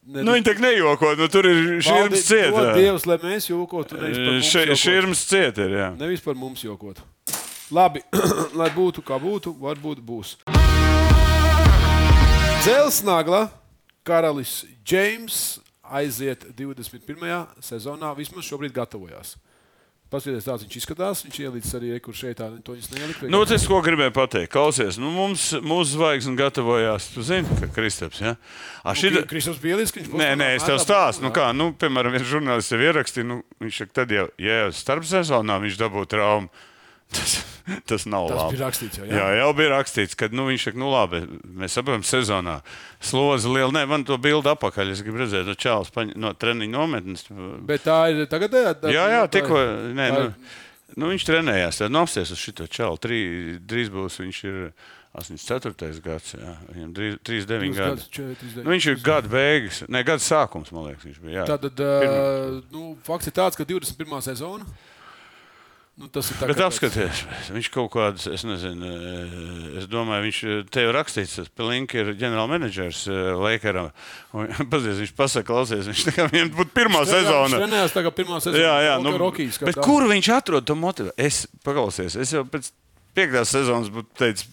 Ne, 0.08 0.24
Nu, 0.24 0.32
viņi 0.34 0.44
tā 0.48 0.56
nejoko. 0.58 1.12
Nu, 1.18 1.28
tur 1.30 1.46
ir 1.46 1.80
Valdi- 1.86 2.24
cieta. 2.26 2.74
Dievs, 2.74 3.06
lai 3.06 3.18
mēs 3.22 3.46
jokotu. 3.52 4.00
nevis 4.02 4.18
par 4.18 4.32
mums 4.34 4.46
Ši- 4.50 4.66
jokot. 4.66 4.82
Šķirms 4.82 5.26
cieta 5.30 5.62
ir. 5.68 5.70
Jā. 5.78 5.90
Nevis 6.00 6.20
par 6.22 6.34
mums 6.34 6.64
jokot. 6.64 6.98
Labi, 7.72 8.02
lai 8.60 8.70
būtu 8.74 9.04
kā 9.06 9.20
būtu, 9.22 9.54
varbūt 9.62 10.02
būs. 10.02 10.36
Dzelsnagla 12.64 13.50
karalis 14.06 14.66
Džeims 14.86 15.60
aiziet 15.92 16.48
21. 16.58 17.48
sezonā. 17.64 18.12
Vismaz 18.18 18.48
šobrīd 18.48 18.76
gatavojās. 18.76 19.36
Paskatieties, 20.12 20.44
tāds 20.44 20.66
viņš 20.66 20.74
izskatās. 20.76 21.22
Viņš 21.24 21.38
ielīdz 21.40 21.70
arī, 21.78 21.92
kur 22.04 22.16
šeit 22.18 22.42
to 22.42 22.74
viņš 22.76 22.90
neielika. 22.92 23.30
Nu, 23.32 23.40
tas, 23.48 23.64
ko 23.64 23.78
gribēju 23.86 24.12
pateikt, 24.18 24.52
klausies, 24.52 24.98
nu, 25.00 25.08
mums, 25.16 25.46
mūsu 25.64 25.94
zvaigznes 25.94 26.36
gatavojās. 26.40 27.08
Tu 27.14 27.24
zini, 27.24 27.60
ka 27.62 27.70
Kristaps. 27.72 28.20
Ja? 28.20 28.34
A, 28.84 28.92
šita... 28.92 29.24
Kristaps 29.30 29.62
Bielis, 29.64 29.94
viņš 29.96 30.10
būs. 30.12 30.20
Nē, 30.20 30.34
nē, 30.42 30.50
es 30.58 30.68
tev 30.68 30.82
stāstu. 30.84 31.24
Nu, 31.24 31.32
kā, 31.36 31.48
nu, 31.56 31.70
piemēram, 31.80 32.18
viens 32.18 32.28
žurnālists 32.28 32.76
jau 32.76 32.82
ierakstīja, 32.84 33.30
nu, 33.30 33.40
viņš 33.64 33.80
tad 33.96 34.12
jau, 34.12 34.28
ja 34.42 34.66
jau 34.66 34.76
starp 34.76 35.08
sezonā 35.08 35.62
viņš 35.64 35.80
dabū 35.80 36.04
traumu. 36.12 36.52
Tas, 37.12 37.34
tas 37.90 38.06
nav 38.08 38.30
Tas 38.32 38.38
labi. 38.38 38.56
bija 38.56 38.64
rakstīts 38.66 39.00
jau, 39.02 39.06
jā. 39.06 39.18
jā, 39.20 39.26
jau 39.42 39.50
bija 39.58 39.72
rakstīts, 39.74 40.16
ka 40.16 40.30
nu, 40.32 40.46
viņš 40.48 40.68
saka, 40.70 40.80
nu 40.80 40.92
labi, 40.94 41.20
mēs 41.60 41.76
saprotam, 41.76 42.06
sezonā 42.08 42.58
slodzi 43.04 43.52
liela. 43.52 43.72
Nē, 43.76 43.84
man 43.92 44.06
to 44.08 44.16
bildi 44.22 44.52
apakaļ. 44.54 44.94
Es 44.96 45.04
gribu 45.04 45.24
redzēt, 45.24 45.48
no 45.50 45.56
čāles 45.60 45.92
paņ... 45.94 46.16
no 46.20 46.32
treniņa 46.40 46.72
nometnes. 46.72 47.28
Bet 47.68 47.84
tā 47.88 48.00
ir 48.14 48.24
tagad. 48.32 48.56
Tā, 48.82 48.94
Jā, 48.96 49.06
jā, 49.18 49.26
tikko. 49.34 49.60
Nē, 49.98 50.08
tā 50.08 50.24
nu, 50.24 50.32
nu, 50.96 51.12
viņš 51.12 51.28
trenējās. 51.28 51.82
Tad 51.84 51.94
nopsties 51.94 52.32
uz 52.34 52.42
šo 52.42 52.68
čalu. 52.72 53.00
Trī, 53.04 53.20
drīz 53.60 53.92
būs 53.94 54.22
viņš 54.24 54.42
ir 54.48 54.62
84. 55.20 56.00
gads. 56.06 56.36
Jā, 56.40 56.56
viņam 56.72 56.94
drīz, 56.96 57.18
39 57.28 57.76
Divus 57.76 58.08
gadi. 58.16 58.62
Nu, 58.62 58.70
viņš 58.72 58.88
ir 58.94 59.02
gada 59.04 59.32
beigas, 59.32 59.82
ne 59.92 60.04
gada 60.08 60.24
sākums, 60.24 60.72
man 60.72 60.88
liekas. 60.88 61.10
Viņš 61.10 61.20
bija. 61.26 61.42
Jā. 61.42 61.50
Tātad, 61.52 61.84
uh, 61.84 62.62
nu, 62.72 62.94
fakts 63.04 63.28
ir 63.28 63.36
tāds, 63.36 63.60
ka 63.60 63.68
21. 63.68 64.22
sezona. 64.24 64.68
Nu, 66.02 66.08
tas 66.10 66.32
ir 66.34 66.38
tā, 66.40 66.48
ka 66.50 66.66
apskaties, 66.66 67.20
viņš 67.54 67.68
kaut 67.76 67.92
kādas, 67.94 68.24
es 68.34 68.42
nezinu, 68.48 68.88
eh, 68.90 69.80
es 69.82 69.86
domāju, 69.92 70.24
viņš 70.26 70.40
eh, 70.50 70.62
te 70.74 70.86
ir 70.88 70.96
rakstīts, 70.98 71.36
tas 71.38 71.52
Pelinka 71.54 72.00
ir 72.02 72.10
ģenerālmenedžers 72.18 73.04
Lakeram. 73.38 73.92
Pazies, 74.74 74.98
viņš 75.04 75.14
pasaka, 75.20 75.46
klausies, 75.52 75.86
viņš 75.92 76.06
tā 76.08 76.16
kā 76.16 76.26
viņam 76.32 76.50
būtu 76.58 76.74
pirmā 76.74 77.04
Viņš 77.06 77.14
sezona. 77.14 77.60
trenējās 77.62 77.94
tagad 77.94 78.18
pirmā 78.18 78.40
sezona. 78.42 78.64
Jā, 78.64 78.76
jā, 78.88 78.96
nu, 79.06 79.14
Rokijas, 79.22 79.62
kā 79.62 79.70
bet 79.70 79.78
tā. 79.78 79.86
kur 79.86 80.08
viņš 80.10 80.32
atrod 80.40 80.66
to 80.66 80.78
motivāciju? 80.80 81.18
Es 81.22 81.44
paklausies, 81.68 82.18
es 82.18 82.34
jau 82.34 82.42
pēc 82.50 82.72
piektās 83.14 83.54
sezonas 83.54 83.94
būtu 83.94 84.10
teicis. 84.18 84.50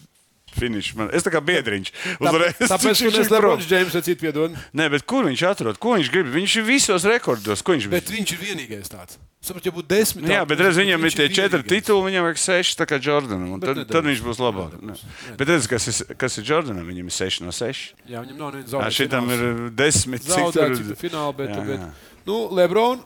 Finish. 0.57 0.95
Man. 0.97 1.09
Es 1.13 1.23
tā 1.25 1.31
kā 1.33 1.41
biedriņš. 1.45 1.91
Uzreiz. 2.19 2.59
Tāpēc, 2.71 3.01
Viņš 3.05 3.17
ir 3.19 3.27
prom. 3.29 3.33
Lebrons 3.35 3.67
Džeims 3.69 3.95
ir 3.99 4.05
citu 4.07 4.21
piedod. 4.25 4.55
Nē, 4.73 4.89
bet 4.93 5.05
kur 5.09 5.27
viņš 5.29 5.43
atrod? 5.49 5.77
Ko 5.81 5.95
viņš 5.97 6.09
grib? 6.13 6.29
Viņš 6.33 6.55
ir 6.61 6.65
visos 6.67 7.05
rekordos. 7.07 7.61
Ko 7.65 7.75
viņš 7.77 7.87
grib? 7.89 7.97
Bet 7.99 8.09
viņš 8.13 8.33
ir 8.35 8.41
vienīgais 8.43 8.89
tāds. 8.91 9.19
Saprotu, 9.39 9.69
ja 9.69 9.71
būtu 9.71 9.87
desmit. 9.87 10.25
Jā, 10.27 10.41
bet 10.43 10.59
redz, 10.59 10.75
viņam 10.81 11.05
ir 11.07 11.13
tie 11.15 11.29
četri 11.31 11.61
tituli, 11.63 12.09
viņam 12.09 12.25
vajag 12.27 12.39
seši, 12.43 12.73
tā 12.75 12.83
kā 12.89 12.97
Jordanam. 12.99 13.53
Bet 13.55 13.69
Tad, 13.69 13.77
nedabūs. 13.77 13.93
tad 13.95 14.09
viņš 14.09 14.23
būs 14.25 14.41
labāk. 14.43 14.73
Ne. 14.83 14.95
Bet 15.39 15.47
redz, 15.53 15.67
kas 15.71 15.87
ir, 15.87 15.99
kas 16.19 16.35
ir 16.41 16.43
Jordanam? 16.49 16.83
Viņam 16.89 17.07
ir 17.07 17.15
seši 17.15 17.45
no 17.47 17.53
seši. 17.55 17.93
Jā, 18.11 18.19
viņam 18.25 18.35
nav 18.35 18.49
neviens 18.51 18.67
Jā, 18.67 18.73
zaudējums. 18.75 18.97
šitam 18.99 19.31
ir 19.31 19.45
desmit. 19.79 20.27
ir? 20.27 20.75
citu 20.75 20.97
finālu, 20.99 21.37
bet, 21.39 21.53
Jā, 21.55 21.63
bet 21.71 21.79
jā. 21.79 21.89
nu, 22.27 22.41
Lebron, 22.59 22.99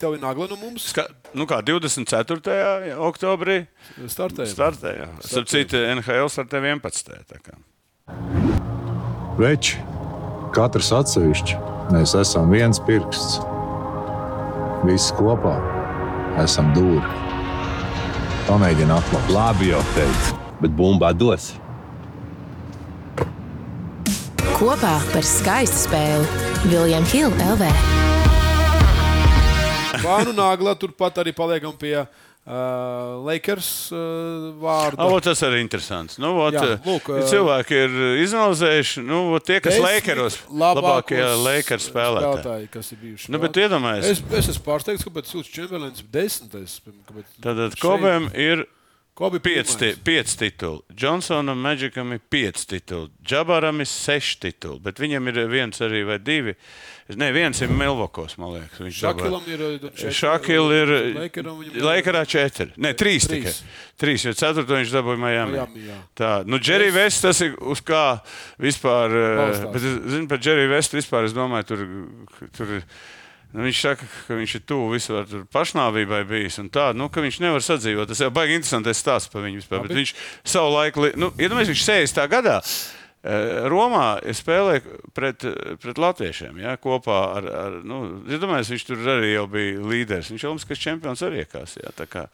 tev 0.00 0.16
ir 0.16 0.22
nagla 0.22 0.46
no 0.50 0.56
mums. 0.60 0.88
Ska, 0.92 1.04
nu 1.36 1.46
kā 1.50 1.60
24. 1.64 2.96
oktobrī 3.06 3.60
Startējam. 4.08 4.52
startēja. 4.54 5.08
Starp 5.24 5.50
citu, 5.52 5.80
NHL 5.96 6.30
startē 6.32 6.62
11. 6.64 7.12
tā 7.28 7.40
kā. 7.44 7.56
Veči, 9.40 9.78
katrs 10.56 10.90
atsevišķi, 10.96 11.56
mēs 11.94 12.16
esam 12.18 12.50
viens 12.52 12.80
pirksts. 12.88 13.38
Visi 14.84 15.12
kopā 15.18 15.54
esam 16.40 16.72
dūri. 16.76 17.04
Pamēģini 18.48 18.94
atklāt. 18.96 19.28
Labi 19.30 19.68
jau 19.70 19.80
teicu, 19.94 20.38
bet 20.64 20.72
bumbā 20.76 21.12
dos. 21.14 21.52
Kopā 24.56 24.96
par 25.12 25.24
skaistu 25.24 25.86
spēli 25.86 26.26
Viljams 26.72 27.12
Hilde 27.14 27.46
LV. 27.54 27.68
Vānu 30.04 30.32
nagla, 30.36 30.74
turpat 30.78 31.18
arī 31.22 31.32
paliekam 31.36 31.74
pie 31.80 31.94
uh, 32.00 32.06
Lakers 33.26 33.68
uh, 33.92 34.50
vārda. 34.62 35.06
O, 35.10 35.18
tas 35.24 35.42
arī 35.46 35.58
ir 35.60 35.64
interesants. 35.66 36.18
Nu, 36.22 36.32
ot, 36.46 36.54
Jā, 36.56 36.64
Jā, 36.64 36.78
lūk, 36.86 37.10
ā, 37.12 37.20
cilvēki 37.30 37.78
ir 37.84 37.96
izanalizējuši, 38.24 39.04
nu, 39.06 39.20
ot 39.36 39.46
tie, 39.50 39.60
kas 39.64 39.78
Lakeros, 39.82 40.40
labākie 40.50 41.20
Lakers 41.44 41.88
spēlētāji. 41.90 42.42
spēlētāji, 42.42 42.68
kas 42.78 42.92
ir 42.94 43.02
bijuši. 43.04 43.32
Nu, 43.34 43.42
bet 43.42 43.60
iedomājieties, 43.64 44.10
Es, 44.10 44.24
es 44.42 44.52
esmu 44.54 44.66
pārsteigts, 44.70 45.06
kāpēc 45.06 45.30
Sūds 45.34 45.52
Čemberlins 45.54 46.02
ir 46.04 46.10
desmitais. 46.14 46.78
Tātad 47.40 47.74
šeit- 47.74 47.82
Kobam 47.84 48.30
ir 48.34 48.66
Kobe 49.20 49.36
pieci, 49.44 49.74
ti, 49.76 49.78
pirmais. 49.90 49.98
pieci 50.04 50.36
tituli. 50.40 50.80
Džonsonam, 50.96 51.58
Magicam 51.60 52.12
ir 52.16 52.22
pieci 52.32 52.64
tituli. 52.70 53.10
Džabaram 53.20 53.82
ir 53.84 53.88
seši 53.90 54.38
tituli. 54.40 54.80
Bet 54.80 54.96
viņam 55.02 55.28
ir 55.28 55.40
viens 55.52 55.82
arī 55.84 56.00
vai 56.08 56.16
divi. 56.24 56.54
Nē, 57.20 57.28
viens 57.36 57.60
ir 57.60 57.68
Milvokos, 57.68 58.38
man 58.40 58.54
liekas. 58.54 58.80
Viņš 58.80 59.00
Šakilam 59.02 59.44
dabūja. 59.44 59.58
ir. 59.58 59.84
uh, 59.84 59.92
četri, 59.92 60.14
Šakil 60.22 60.72
ir 60.78 60.92
Laikarā 61.84 62.24
četri. 62.24 62.70
Nē, 62.80 62.94
trīs 62.96 63.28
Trīs. 63.28 63.44
tikai. 63.60 63.76
Trīs, 64.00 64.24
jo 64.24 64.32
ceturto 64.40 64.78
viņš 64.78 64.96
dabūja 64.96 65.20
Miami. 65.20 65.58
Miami, 65.58 65.84
jā. 65.90 66.00
Tā, 66.16 66.32
nu, 66.48 66.56
Džerija 66.62 66.96
Vests, 66.96 67.20
tas 67.26 67.44
ir 67.44 67.58
uz 67.60 67.84
kā 67.84 68.04
vispār. 68.62 69.10
eh, 69.12 69.36
Balstās. 69.42 69.72
Bet, 69.74 69.82
es 69.84 70.12
zinu, 70.16 70.28
par 70.32 70.38
Džeriju 70.40 70.72
Vestu 70.72 70.96
vispār 70.96 71.28
es 71.28 71.36
domāju, 71.36 71.68
tur. 71.74 71.84
tur 72.56 72.78
Nu, 73.50 73.64
viņš 73.66 73.78
saka, 73.82 74.06
ka 74.28 74.36
viņš 74.38 74.52
ir 74.60 74.62
tuvu 74.68 74.92
tur 75.26 75.42
pašnāvībai 75.50 76.22
bijis. 76.28 76.60
un 76.62 76.68
Tā, 76.70 76.90
nu, 76.94 77.08
viņš 77.24 77.40
nevar 77.42 77.64
sadzīvot. 77.66 78.06
Tas 78.12 78.22
jau 78.22 78.30
baigi 78.30 78.60
interesanti 78.60 78.94
stāsts 78.94 79.32
par 79.32 79.42
viņu. 79.42 79.58
Vispār, 79.64 79.90
viņš 79.90 80.14
savu 80.46 80.70
laiku, 80.76 81.10
nu, 81.18 81.32
iedomājieties, 81.34 81.74
viņš 81.74 81.86
60. 82.14 82.30
gadā. 82.30 82.60
Eh, 83.22 83.68
Romā 83.70 84.20
spēlēja 84.36 84.82
pret, 85.16 85.44
pret 85.82 86.00
latviešiem. 86.00 86.60
Ja, 86.62 86.76
kopā 86.80 87.20
ar, 87.38 87.48
ar 87.62 87.78
nu, 87.86 88.00
es 88.28 88.40
domāju, 88.42 88.68
viņš 88.72 88.86
tur 88.88 89.04
arī 89.16 89.32
bija 89.50 89.84
līderis. 89.92 90.30
Viņš 90.32 90.44
jau 90.44 90.52
Olimpiskais 90.52 90.82
čempions 90.82 91.24
arī 91.26 91.44
iekās. 91.44 91.76
Ja, 91.80 91.92
kā, 92.10 92.26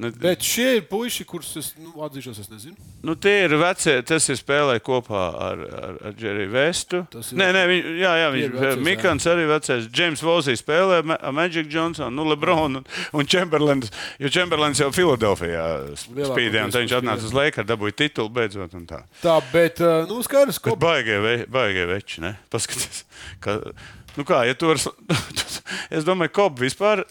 nu, 0.00 0.12
Bet 0.22 0.44
šie 0.46 0.78
ir 0.78 0.86
puiši, 0.90 1.26
kurus 1.28 1.52
es 1.60 1.72
nu, 1.78 1.94
atzīšos, 2.06 2.42
es 2.42 2.50
nezinu. 2.52 2.76
Nu, 3.02 3.16
tie 3.18 3.44
ir 3.46 3.56
vecie, 3.60 3.96
tas 4.06 4.28
ir 4.32 4.38
spēlējis 4.40 4.86
kopā 4.86 5.22
ar, 5.48 5.64
ar, 5.82 6.00
ar 6.08 6.16
Džeriju 6.18 6.52
Vestu. 6.54 7.02
Nē, 7.38 7.50
nē, 7.56 7.64
viņ, 7.70 7.90
jā, 8.00 8.12
jā, 8.22 8.28
Tie 8.32 8.42
ir 8.44 8.52
viņš 8.52 8.58
vecie, 8.58 8.72
ir 8.72 8.84
Mikls 8.88 9.28
arī 9.32 9.46
vecais. 9.50 9.88
Džeims 9.92 10.24
Vosijs 10.24 10.62
spēlē 10.64 11.02
Magic 11.32 11.70
Johnson, 11.72 12.14
nu, 12.14 12.26
Lebronu 12.28 12.82
un, 12.82 12.86
un 13.12 13.28
Chamberlains. 13.28 13.92
Jo 14.22 14.30
Chamberlains 14.32 14.80
jau 14.80 14.90
Filadelfijā 14.94 15.64
spīdēja, 15.98 16.66
un 16.68 16.74
viņš 16.74 16.96
atnāca 16.98 17.28
uz 17.28 17.34
Lakers, 17.36 17.68
dabūja 17.68 17.98
titulu 18.04 18.32
beidzot. 18.32 18.72
Tā 18.88 19.02
Tā, 19.22 19.36
bet, 19.52 19.80
uh, 19.82 20.06
nu, 20.22 20.28
skaidrs, 20.28 20.60
ko. 20.62 20.76
baigie, 20.78 21.18
ve, 21.22 21.34
baigie 21.50 21.84
veči, 21.90 22.22
ne? 22.22 22.36
Paskaties, 22.52 23.02
ka, 23.42 23.58
nu 24.16 24.24
kā, 24.28 24.44
ja 24.46 24.54
tu 24.58 24.70
vari, 24.70 24.80
es 25.98 26.06
domāju, 26.08 26.32
Kob 26.38 26.62
vispār. 26.62 27.04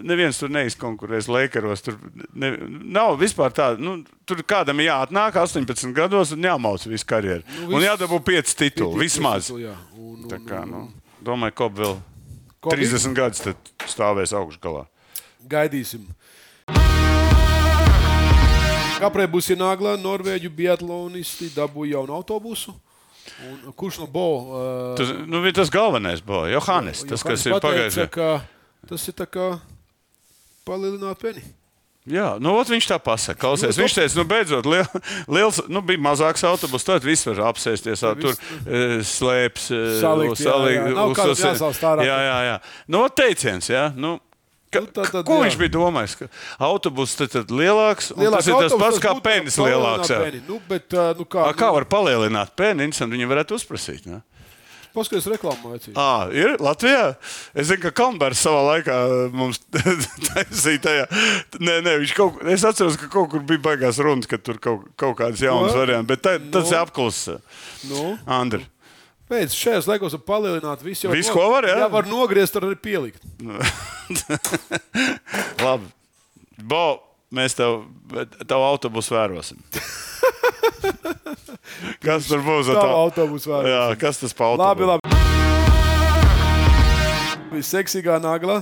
Neviens 0.00 0.38
tur 0.40 0.48
neizkonkurēs 0.48 1.26
Lakeros. 1.28 1.82
Tur 1.84 1.98
ne, 2.32 2.54
nav 2.96 3.18
vispār 3.20 3.52
tāda. 3.52 3.76
Nu, 3.76 3.98
tur 4.24 4.40
kādam 4.48 4.80
jāatnāk 4.80 5.36
18 5.36 5.92
gados 5.94 6.32
un 6.32 6.48
jāmauc 6.48 6.86
visu 6.88 7.04
karjeru. 7.06 7.44
Nu, 7.58 7.68
Nu, 7.68 7.76
un 7.76 7.84
jādabū 7.84 8.22
5 8.24 8.56
tituli. 8.56 9.04
Vismaz. 9.04 9.52
Jā, 9.52 9.76
un, 9.92 10.22
un, 10.24 10.28
Tā 10.32 10.40
kā, 10.48 10.62
nu, 10.64 10.86
domāju, 11.20 11.58
Kob 11.60 11.76
vēl 11.82 11.98
Kobi? 12.64 12.88
30 12.88 13.14
gadus 13.20 13.44
stāvēs 13.92 14.32
augšgalā. 14.34 14.86
Gaidīsim. 15.46 16.08
Kāpēc 18.96 19.28
būs 19.32 19.50
ienāgla 19.52 19.96
Norvēģu 20.00 20.50
biatlonisti 20.56 21.50
dabūja 21.54 21.98
jaunu 21.98 22.16
autobusu? 22.16 22.74
Un 23.44 23.74
kurš 23.76 23.98
no 24.04 24.06
Bo? 24.08 24.26
Uh, 24.38 24.96
Tas, 24.96 25.10
nu, 25.26 25.42
vi- 25.44 25.52
tas 25.52 25.70
galvenais 25.72 26.22
bija 26.24 26.54
Johannes. 26.54 27.02
Tas, 27.04 27.22
kas 27.26 27.44
ir 27.46 27.56
pagājušajā. 27.60 28.40
Tas 28.88 29.08
ir 29.10 29.16
tā 29.18 29.26
kā 29.26 29.58
palielināt 30.66 31.18
peni. 31.20 31.42
Jā, 32.06 32.36
nu, 32.38 32.52
viņš 32.62 32.86
tā 32.86 33.00
pasakā. 33.02 33.34
Klausies, 33.42 33.74
Nu, 33.74 33.82
viņš 33.82 33.94
teica, 33.98 34.14
nu, 34.20 34.24
beidzot, 34.30 34.66
liel, 34.70 34.86
liels, 35.26 35.58
nu, 35.66 35.80
bija 35.82 35.98
mazāks 35.98 36.44
autobus, 36.46 36.84
tad 36.86 37.02
viss 37.02 37.26
var 37.26 37.40
apsēsties, 37.50 38.04
ā, 38.06 38.12
tur 38.14 38.30
e, 38.62 39.02
slēpjas, 39.02 39.64
e, 39.74 39.80
Salikt, 39.98 40.38
jā, 40.38 40.54
jā. 40.70 40.84
Ārā. 41.82 42.06
Jā, 42.06 42.18
jā, 42.28 42.36
jā. 42.46 42.54
Nu, 42.94 43.02
teiciens, 43.10 43.66
jā. 43.74 43.88
Nu, 43.98 44.20
Ka, 44.76 44.84
Nu, 44.84 44.92
tā 45.00 45.08
tad, 45.10 45.24
ko 45.26 45.40
jā. 45.40 45.46
viņš 45.48 45.58
bija 45.64 45.74
domājis? 45.78 46.14
Ka 46.20 46.28
autobus 46.68 47.16
tad, 47.18 47.32
tad 47.34 47.50
lielāks, 47.52 48.12
un 48.14 48.22
Lielāks 48.24 48.46
tas 48.46 48.52
ir 48.52 48.60
tas 48.68 48.78
pats 48.84 49.02
kā 49.02 49.16
penis 49.24 49.58
lielāks. 49.60 50.12
Peni. 50.12 50.44
Nu, 50.48 50.60
bet, 50.70 50.94
nu, 51.18 51.26
kā, 51.28 51.48
A, 51.50 51.56
kā 51.56 51.72
var 51.74 51.88
palielināt 51.90 52.54
penis, 52.58 53.00
un 53.04 53.12
viņi 53.16 53.28
varētu 53.34 53.58
uzprasīt? 53.58 54.06
Ne? 54.10 54.22
Paskaties, 54.96 55.26
reklāmā 55.28 55.74
vecīt. 55.74 55.92
À, 56.00 56.28
ir 56.32 56.54
Latvijā. 56.64 57.18
Es 57.52 57.66
zinu, 57.68 57.82
ka 57.82 57.90
Kalnbērns 57.98 58.40
savā 58.40 58.62
laikā 58.70 58.94
mums 59.36 59.58
taisīja 60.30 60.80
tajā. 60.86 61.02
Nē, 61.60 61.74
nē, 61.84 61.98
viņš 62.00 62.14
kaut 62.16 62.38
kur. 62.38 62.48
Es 62.54 62.64
atceros, 62.64 62.96
ka 63.02 63.10
kaut 63.12 63.28
kur 63.34 63.44
bija 63.44 63.60
baigās 63.66 64.00
runas, 64.00 64.24
ka 64.30 64.38
tur 64.40 64.56
kaut, 64.56 64.86
kaut 64.96 65.18
kādas 65.20 65.42
jaunas 65.44 65.74
Nu, 65.74 65.82
variantas. 65.82 66.08
Bet 66.14 66.24
tā, 66.24 66.38
tas 66.40 66.70
nu. 66.70 66.72
ir 66.72 66.80
apklusis. 66.80 67.60
Nu, 67.90 68.06
Andri. 68.38 68.64
Pēc 69.30 69.48
šajos 69.56 69.86
laikos 69.90 70.12
var 70.18 70.24
palielināt 70.28 70.80
visu. 70.86 71.02
jau 71.06 71.12
Visu, 71.14 71.32
ko 71.34 71.42
var, 71.52 71.62
jā? 71.68 71.76
Jā, 71.82 71.88
var 71.92 72.04
nogriezt, 72.10 72.54
var 72.56 72.64
arī 72.68 72.76
pielikt. 72.82 73.22
Labi. 75.64 75.86
Bo, 76.56 76.84
mēs 77.36 77.52
tev, 77.58 77.70
tavu 78.48 78.64
autobusu 78.70 79.10
vērosim. 79.16 79.58
kas 82.06 82.20
tur 82.30 82.40
būs? 82.46 82.64
to- 82.70 82.96
autobusu 83.02 83.46
vērosim. 83.52 83.72
Jā, 83.74 83.84
kas 84.00 84.14
tas 84.22 84.32
pa 84.36 84.42
autobusu? 84.52 84.64
Labi, 84.64 84.84
labi. 84.94 85.04
Viseksīgā 87.56 88.14
nagla. 88.22 88.58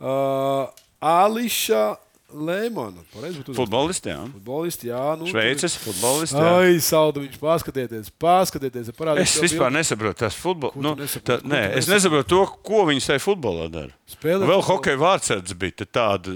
Uh, 0.00 0.62
Ališa 1.00 1.82
Uzrakstīt. 2.30 3.56
Futbolisti, 3.56 4.08
jā. 4.12 4.20
Futbolisti, 4.32 4.88
jā. 4.90 5.02
Nu, 5.18 5.26
Šveices 5.26 5.76
futbolisti. 5.82 6.36
jā. 6.38 6.52
Ai, 6.60 6.76
saldu 6.80 7.24
viņš 7.24 7.38
paskatieties, 7.42 8.10
paskatieties. 8.20 8.90
Es 9.20 9.36
vispār 9.40 9.70
bildi. 9.70 9.78
nesaprotu. 9.80 10.30
Ko 10.42 10.54
tu 10.72 10.80
Nu, 10.80 10.94
tā, 10.96 11.40
nē, 11.42 11.76
es 11.76 11.86
nesaprotu 11.90 12.28
to, 12.28 12.42
ko 12.62 12.84
viņi 12.90 13.00
tajā 13.06 13.22
futbolā 13.24 13.70
dara. 13.70 13.90
Spēlē 14.08 14.46
Vēl 14.46 14.62
hokeja 14.62 14.96
vārdsardzes 15.00 15.56
bija 15.58 15.86
tāda 15.86 16.34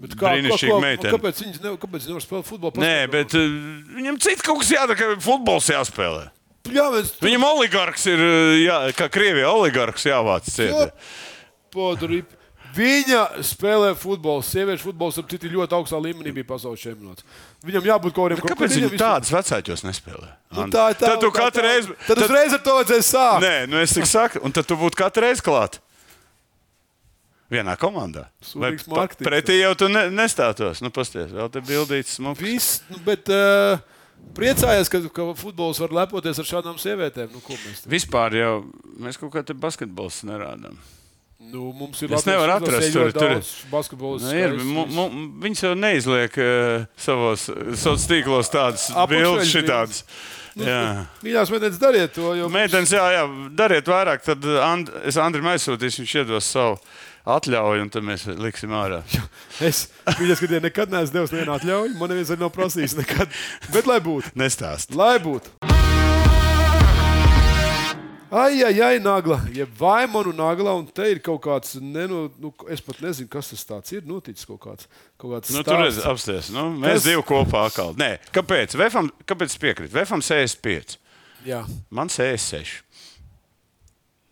Bet 0.00 0.12
kā- 0.16 0.32
brīnišķīga 0.36 0.70
ko- 0.70 0.76
ko- 0.76 0.80
meitene. 0.84 1.12
Kāpēc 1.16 1.42
viņi 1.42 1.62
nevar, 1.62 1.78
kāpēc 1.78 2.06
nevar 2.08 2.20
spēlēt 2.24 2.44
futbolu? 2.44 2.72
Nē, 2.82 3.10
bet 3.10 3.34
uh, 3.34 3.40
viņam 3.96 4.18
cits 4.20 4.42
kaut 4.42 4.60
kas 4.60 4.70
jādara, 4.70 4.96
ka 4.96 5.16
futbols 5.20 5.68
jāspēlē. 5.72 6.30
Jā, 6.66 6.88
mēs 6.90 7.12
Viņam 7.22 7.44
oligarks 7.46 8.06
ir, 8.10 8.18
uh, 8.18 8.56
jā, 8.58 8.92
kā 8.98 9.08
Krievijā 9.08 9.46
oligarks 9.54 10.02
jāvāc 10.04 10.48
ciet. 10.50 10.92
Podrip. 11.72 12.26
Viņa 12.76 13.20
spēlē 13.46 13.94
futbolu. 13.96 14.42
Sieviešu 14.44 14.90
futbols, 14.90 15.16
ap 15.22 15.30
citu, 15.32 15.48
ļoti 15.48 15.76
augstā 15.78 15.96
līmenī 16.02 16.32
bija 16.36 16.48
pasaules 16.50 16.82
čempionāts. 16.82 17.24
Viņam 17.64 17.86
jābūt 17.88 18.12
kaut 18.16 18.34
kādam 18.34 18.50
Kāpēc 18.50 18.74
viņi 18.76 18.98
tādas 19.00 19.32
vecākos 19.32 19.84
nespēlē? 19.86 20.28
Nu, 20.52 20.66
tā 20.74 20.90
ir 20.92 20.98
tā. 21.00 21.08
Tad 21.14 21.22
tu 21.24 21.30
katru 21.32 21.64
reizi. 21.64 21.96
Tad 22.06 22.20
uzreiz 22.26 22.52
ar 22.58 22.62
to 22.66 22.74
vajadzēja 22.80 23.06
sākt. 23.08 23.46
Nē, 23.46 23.54
nu 23.72 23.80
es 23.80 23.94
tikai 23.96 24.10
saku, 24.12 24.42
un 24.44 24.52
tad 24.52 24.68
tu 24.68 24.76
būtu 24.80 24.98
katru 25.00 25.24
reizi 25.24 25.44
klāt. 25.46 25.78
Vienā 27.52 27.76
komandā. 27.78 28.24
Vai 28.58 28.72
Sūdīgs 28.74 28.86
pa- 28.88 28.96
marketings. 28.98 29.28
Pretī 29.30 29.60
jau 29.60 29.74
tu 29.78 29.86
ne, 29.88 30.08
nestātos. 30.10 30.80
Nu, 30.82 30.90
pasties, 30.90 31.30
vēl 31.30 31.50
te 31.54 31.62
bildītas 31.62 32.16
smukas. 32.18 32.42
Viss, 32.42 32.80
nu, 32.90 32.98
bet 33.06 33.30
uh, 33.30 33.78
priecājos, 34.34 34.90
ka, 34.90 34.98
ka 35.14 35.28
futbols 35.38 35.78
var 35.84 35.94
lepoties 36.02 36.42
ar 36.42 36.48
šādām 36.48 36.80
sievietēm. 36.82 37.30
Nu, 37.30 37.42
ko 37.46 37.54
mēs 37.54 37.84
te- 37.84 37.92
Vispār 37.92 38.34
jau 38.34 38.52
mēs 38.98 39.20
kaut 39.22 39.30
kā 39.36 39.44
te 39.46 39.54
basketbols 39.54 40.24
nerādām. 40.26 40.74
Nu, 41.52 41.70
mums 41.76 42.00
ir 42.02 42.14
Es 42.16 42.24
nevaru 42.26 42.56
atrast 42.56 42.92
tur- 42.94 43.12
tur- 43.14 43.42
basketbols. 43.72 44.24
Nu, 44.26 44.32
ir, 44.36 44.56
mu, 44.62 45.06
viņas 45.44 45.62
jau 45.66 45.74
neizliek 45.78 46.38
uh, 46.42 46.86
savos 47.00 47.46
sociālos 47.50 48.08
tīklos 48.10 48.52
tādas 48.52 48.88
bildes, 49.10 49.52
šitādas. 49.52 50.02
Jā. 50.56 51.04
Mīļās 51.20 51.50
meitenes, 51.52 51.80
dariet 51.80 52.14
to. 52.16 52.30
Jo 52.38 52.46
Meitenes, 52.48 52.94
jā, 52.96 53.04
jā, 53.12 53.26
dariet 53.58 53.90
vairāk, 53.92 54.24
tad 54.24 54.46
And, 54.64 54.88
es 55.04 55.18
Andrim 55.20 55.44
aizsūtīšu, 55.52 56.00
viņš 56.04 56.14
iedos 56.22 56.48
savu 56.48 56.78
atļauju, 57.26 57.84
un 57.84 57.92
tad 57.92 58.06
mēs 58.06 58.24
liksim 58.40 58.72
ārā. 58.76 59.02
Es 59.60 59.86
mīļās, 60.16 60.40
ka 60.40 60.62
nekad 60.64 60.96
neesmu 60.96 61.18
devis 61.20 61.36
nevienu 61.36 61.56
atļauju. 61.58 61.96
Man 62.00 62.14
neviens 62.14 62.32
nav 62.40 62.54
prasījis 62.56 62.96
nekad. 63.02 63.40
Bet 63.74 63.90
lai 63.90 64.00
būtu. 64.04 64.32
Nestāst. 64.38 64.96
Lai 64.96 65.16
būtu. 65.20 65.75
Ai, 68.36 68.58
ai, 68.66 68.74
ai, 68.84 68.98
nagla. 69.00 69.38
Ja 69.56 69.64
vai 69.78 70.04
manu 70.10 70.32
nagla, 70.36 70.74
un 70.76 70.84
te 70.92 71.06
ir 71.08 71.20
kaut 71.24 71.40
kāds, 71.46 71.76
nenu, 71.80 72.26
nu, 72.42 72.50
es 72.74 72.82
pat 72.84 72.98
nezinu, 73.00 73.30
kas 73.32 73.48
tas 73.54 73.62
tāds 73.68 73.94
ir. 73.96 74.02
Noticis 74.08 74.44
kaut 74.48 74.60
kāds, 74.66 74.88
kaut 75.16 75.32
kāds 75.36 75.54
Nu, 75.54 75.62
tur 75.64 75.78
stāsts. 75.78 76.02
ir 76.02 76.10
apstāties. 76.10 76.50
Nu, 76.52 76.66
mēs 76.76 76.98
Kas? 77.00 77.06
divi 77.08 77.22
kopā 77.30 77.62
atkal. 77.70 77.94
Nē, 77.96 78.10
kāpēc? 78.36 78.76
Vefam, 78.76 79.08
kāpēc 79.24 79.54
es 79.54 79.62
piekrītu? 79.62 79.94
Vefam 79.96 80.20
65. 80.20 80.98
Jā. 81.46 81.62
Man 81.94 82.10
66. 82.12 82.82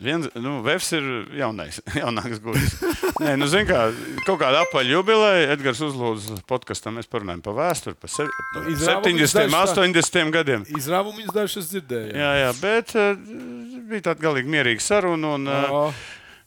Viens, 0.04 0.28
nu, 0.36 0.58
Vēfs 0.66 0.90
ir 0.98 1.04
jaunais, 1.38 1.78
jaunāks 2.02 2.40
gudrs. 2.44 2.74
Nē, 3.22 3.34
nu, 3.40 3.46
zin 3.50 3.64
kā, 3.68 3.86
kaut 4.26 4.38
kāda 4.42 4.62
apaļa 4.66 4.92
jubileja. 4.98 5.52
Edgars 5.54 5.80
uzlūdza 5.86 6.36
podkāstā, 6.50 6.92
mēs 6.94 7.08
parunājam 7.10 7.42
par 7.46 7.56
vēsturi, 7.58 7.96
par 8.02 8.12
se- 8.12 8.26
par 8.54 8.66
Nu, 8.66 8.74
izrāvumu 8.74 9.14
70, 9.14 9.48
dažs 9.54 9.74
tā. 9.74 9.86
80 9.88 10.34
gadiem. 10.34 10.66
Izrāvumu 10.76 11.22
viņas 11.22 11.36
dažs 11.38 11.56
es 11.62 11.70
dzirdēju. 11.72 12.12
Jā, 12.20 12.32
jā, 12.42 12.50
bet 12.60 12.94
uh, 12.98 13.14
bija 13.90 14.06
tāda 14.10 14.26
galīgi 14.28 14.52
mierīga 14.58 14.84
saruna. 14.84 15.34
Un, 15.38 15.48
Jā. 15.50 15.86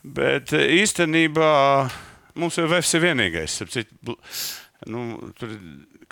Bet 0.08 0.54
eh, 0.56 0.70
īstenībā 0.78 1.48
mums 2.40 2.56
jau 2.60 2.68
Vēfs 2.72 2.94
ir 2.96 3.02
vienīgais. 3.10 3.58
citu, 3.74 4.16
Nu, 4.88 5.02
tur 5.40 5.50
ir 5.56 5.62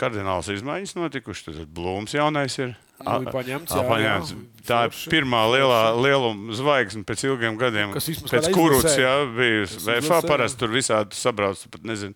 kardināls 0.01 0.49
izmaiņas 0.51 0.95
notikušas. 0.97 1.53
Tad 1.62 1.69
Blūms 1.77 2.15
jaunais 2.17 2.58
ir. 2.60 2.73
Nu, 3.03 3.31
paņemts, 3.34 3.73
jā, 3.75 3.81
paņemts. 3.89 4.29
jā. 4.31 4.43
Tā 4.65 4.77
ir 4.88 4.95
pirmā 5.12 5.41
lielā 5.51 5.79
lieluma 5.99 6.55
zvaigzne 6.58 7.03
pēc 7.05 7.25
ilgiem 7.27 7.58
gadiem. 7.60 7.91
Kas 7.93 8.08
pēc 8.08 8.47
jā, 8.97 9.12
bijusi. 9.36 9.77
Kas 9.81 9.88
VFA 10.08 10.21
parasti 10.25 10.55
jā. 10.58 10.62
tur 10.63 10.73
visādi 10.73 11.19
sabrauc. 11.19 11.60
Pat 11.75 11.84
nezinu. 11.86 12.15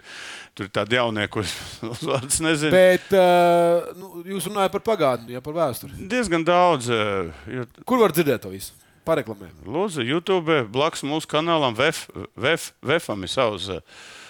Tur 0.58 0.65
ir 0.65 0.72
tādi 0.74 0.98
jaunie, 0.98 1.28
kurus 1.30 1.52
vārds 2.10 2.39
nezinu. 2.42 2.72
Bet 2.74 3.12
uh, 3.13 3.92
nu, 4.00 4.24
jūs 4.32 4.48
runājat 4.50 4.74
par 4.78 4.86
pagātni, 4.88 5.36
ja 5.36 5.44
par 5.46 5.58
vēsturi. 5.60 6.00
Diezgan 6.10 6.48
daudz. 6.48 6.89
eh, 6.89 7.44
jo 7.60 7.68
Kur 7.86 8.02
var 8.02 8.15
dzirdēt 8.15 8.48
to 8.48 8.54
visu? 8.56 8.74
Pareklamē. 9.08 9.52
Lūdzu, 9.65 10.04
YouTube 10.06 10.63
blakus 10.74 11.04
mūsu 11.08 11.30
kanālam 11.30 11.78
VF, 11.78 12.08
VF, 12.39 12.72
VFam 12.86 13.24
ir 13.26 13.32
savs. 13.32 13.70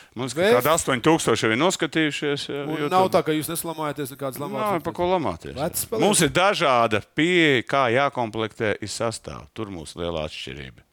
Eh, 0.09 0.17
Mums 0.19 0.33
VF? 0.33 0.59
kādi 0.59 0.71
8000 0.73 1.43
jau 1.45 1.51
ir 1.53 1.59
noskatījušies. 1.61 2.47
YouTube. 2.49 2.89
nav 2.91 3.09
tā, 3.13 3.21
ka 3.23 3.31
jūs 3.35 3.49
neslamājaties 3.51 4.11
nekādas 4.15 4.39
Nav 4.41 4.49
lamātas. 4.49 4.83
par 4.83 4.93
ko 4.97 5.07
lamāties. 5.13 5.55
Mums 6.01 6.21
ir 6.25 6.29
dažāda 6.33 7.01
pieeja, 7.15 7.63
kā 7.63 7.87
jākomplektē 7.93 8.75
ir 8.81 8.89
sastāvā. 8.89 9.45
Tur 9.53 9.69
mūsu 9.73 10.01
lielā 10.01 10.25
atšķirība. 10.27 10.85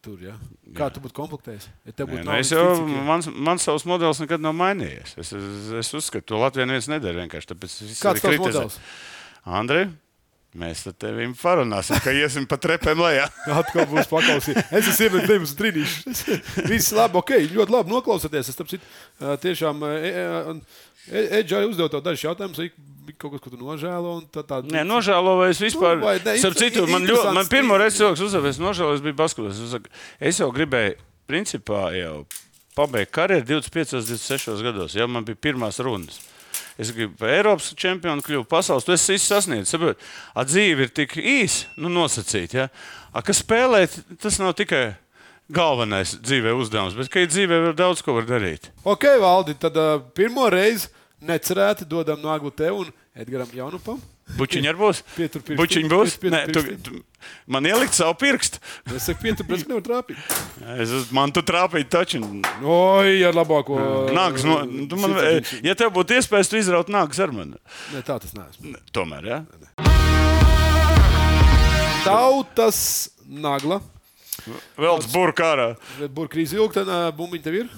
Tur, 0.00 0.18
ja? 0.22 0.36
Kā 0.78 0.86
tu 0.94 1.00
būtu 1.02 1.12
komplektējis? 1.16 1.64
Ja 1.84 1.92
Nē, 2.06 2.22
nu, 2.22 2.32
es 2.38 2.52
jau, 2.54 2.62
cik, 2.78 2.90
mans, 3.04 3.26
mans 3.34 3.64
savs 3.66 3.84
modelis 3.84 4.20
nekad 4.22 4.40
nav 4.40 4.54
mainījies. 4.54 5.16
Es, 5.18 5.32
es, 5.34 5.70
es 5.82 5.90
uzskatu, 5.98 6.22
to 6.30 6.38
Latvijā 6.38 6.68
neviens 6.70 6.86
nedara 6.88 7.18
vienkārši. 7.24 7.56
Kāds 7.58 7.98
tavs 7.98 8.22
kritizēju. 8.22 8.44
modelis? 8.46 8.78
Andrej, 9.58 9.88
mēs 10.58 10.84
ar 10.90 10.96
tevi 10.98 11.28
parunāsim, 11.38 12.00
ka 12.04 12.14
iesim 12.16 12.48
pa 12.50 12.58
trepēm 12.60 13.00
lejā. 13.04 13.28
Atkal 13.60 13.88
būs 13.90 14.10
paklausīts. 14.10 14.68
Es 14.74 14.90
esmu 14.92 15.08
iemet 15.08 15.30
divus 15.30 15.54
trīnīšus. 15.58 16.24
Viss 16.68 16.94
labi, 16.96 17.20
ok, 17.22 17.34
ļoti 17.54 17.74
labi 17.74 17.94
noklausāties. 17.94 18.52
Es 18.52 18.60
ā, 18.60 19.38
tiešām 19.42 19.86
Edžai 21.08 21.64
uzdevu 21.64 21.88
tev 21.92 22.02
dažus 22.04 22.24
jautājumus, 22.26 22.72
kaut 23.16 23.32
kas, 23.32 23.42
ko 23.42 23.52
tu 23.52 23.58
nožēlo. 23.60 24.18
Tā, 24.32 24.42
tā, 24.44 24.60
Nē, 24.68 24.82
nožēloju, 24.84 25.46
es 25.48 25.60
vispār. 25.62 25.96
Nu, 25.96 26.04
vai 26.04 26.18
ne, 26.20 26.34
Starp 26.40 26.58
citu, 26.60 26.84
man, 26.90 27.06
ļoti, 27.08 27.32
man 27.36 27.48
pirmo 27.48 27.78
reizi 27.80 28.02
cilvēks 28.02 28.24
uzdevies 28.26 28.60
nožēlojis, 28.60 29.04
bija 29.06 29.16
basketbols. 29.22 29.62
Es, 29.64 30.02
es 30.32 30.40
jau 30.42 30.50
gribēju, 30.52 30.98
principā, 31.30 31.86
jau 31.96 32.26
pabeigt 32.76 33.14
karjeru 33.16 33.46
25, 33.54 34.02
26 34.04 34.66
gados. 34.66 34.98
Jau 34.98 35.08
man 35.10 35.24
bija 35.28 35.40
pirmās 35.48 35.80
runas. 35.84 36.20
Es 36.78 36.92
gribu 36.94 37.16
par 37.18 37.32
Eiropas 37.34 37.72
čempionu 37.74 38.22
kļūt, 38.22 38.46
pasaules. 38.50 38.86
Tu 38.86 38.94
esi 38.94 39.18
sasniedzis. 39.18 39.74
A 40.30 40.44
dzīve 40.46 40.86
ir 40.86 40.92
tik 40.94 41.16
īsa, 41.18 41.66
nu 41.76 41.90
nosacīta. 41.90 42.54
Ja? 42.54 42.68
A, 43.10 43.22
Kas 43.26 43.42
spēlē, 43.42 43.82
tas 44.22 44.38
nav 44.38 44.54
tikai 44.58 44.92
galvenais 45.50 46.14
dzīvē 46.22 46.52
uzdevums, 46.54 46.94
bet 46.94 47.10
ka 47.10 47.24
dzīvē 47.26 47.58
vēl 47.66 47.74
daudz 47.76 48.04
ko 48.04 48.14
var 48.18 48.28
darīt. 48.28 48.70
Ok, 48.86 49.08
Valdi, 49.18 49.56
tad 49.58 49.76
uh, 49.80 49.96
pirmo 50.14 50.46
reizi 50.52 50.92
necerēti 51.24 51.88
dodam 51.88 52.20
nāgu 52.22 52.52
tev 52.54 52.84
un 52.84 52.92
Edgaram 53.18 53.50
Jaunupam. 53.54 53.98
Bučiņš 54.36 54.68
ar 54.68 54.76
būs. 54.78 55.00
Bučiņš 55.56 55.88
būs. 55.90 56.16
Pietur 56.20 56.34
Nē, 56.34 56.40
tu, 56.52 56.62
tu, 56.84 56.98
man 57.50 57.66
ielikt 57.66 57.96
savu 57.96 58.14
pirkstu. 58.20 58.60
Es 58.92 59.08
saku, 59.08 59.22
pietur, 59.24 59.48
bet 59.48 59.62
es 59.62 59.66
nevaru 59.70 59.84
trāpīt. 59.86 60.20
Es, 60.76 60.92
man 61.16 61.32
tu 61.34 61.42
trāpīji 61.46 61.88
taču. 61.90 62.20
Oi, 62.60 63.16
ar 63.26 63.38
labāko. 63.38 63.78
Nāks 64.14 64.44
no, 64.46 64.60
tu 64.90 65.00
man, 65.00 65.16
ja 65.64 65.76
tev 65.78 65.94
būtu 65.96 66.18
iespējas, 66.18 66.52
tu 66.52 66.60
izraut 66.60 66.92
nāks 66.92 67.20
ar 67.24 67.32
mani. 67.34 67.58
Nē, 67.94 68.04
tā 68.06 68.18
tas 68.20 68.36
neesmu. 68.36 68.76
Tomēr, 68.94 69.30
jā. 69.32 69.40
Tautas 72.04 72.80
nagla. 73.24 73.80
Vēl 74.78 75.02
burkārā. 75.12 75.72
Tad 75.98 76.88
uh, 76.88 77.08
bumbiņa 77.16 77.44
tev 77.44 77.62
ir. 77.64 77.76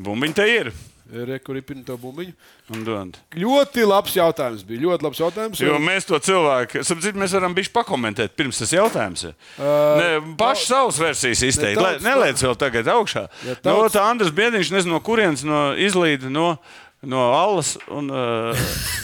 Bumbiņi 0.00 0.36
te 0.36 0.46
ir. 0.50 0.74
Rekuripina 1.10 1.82
to 1.84 1.96
bumbiņu. 2.00 2.32
Un 2.74 2.84
dod. 2.86 3.16
Ļoti 3.34 3.84
labs 3.86 4.14
jautājums 4.16 4.62
bija. 4.66 4.82
Ļoti 4.86 5.06
labs 5.08 5.20
jautājums. 5.20 5.60
Jo 5.62 5.78
mēs 5.82 6.06
to 6.06 6.18
cilvēku, 6.22 6.84
sapratu, 6.86 7.12
mēs 7.18 7.34
varam 7.34 7.54
bišķi 7.56 7.74
pakomentēt 7.74 8.36
pirms 8.38 8.58
tas 8.62 8.70
jautājums. 8.76 9.24
ir. 9.30 9.34
Uh, 9.58 9.64
Ne, 10.00 10.10
Paši 10.38 10.66
savas 10.70 10.98
versijas 11.02 11.42
izteikt. 11.42 11.80
Ne, 11.80 11.98
Neliec 12.04 12.38
vēl 12.42 12.56
tagad 12.56 12.86
augšā. 12.86 13.26
Ja 13.46 13.56
No, 13.64 13.82
tautas- 13.84 13.96
tā 13.98 14.04
Andris 14.10 14.30
Biedriņš 14.30 14.70
nezinu, 14.76 14.92
no 14.94 15.00
kurienes 15.00 15.42
no 15.44 15.74
izlīda 15.74 16.30
no, 16.30 16.58
no 17.02 17.20
Allas. 17.32 17.74
Un, 17.88 18.10
uh, 18.12 18.56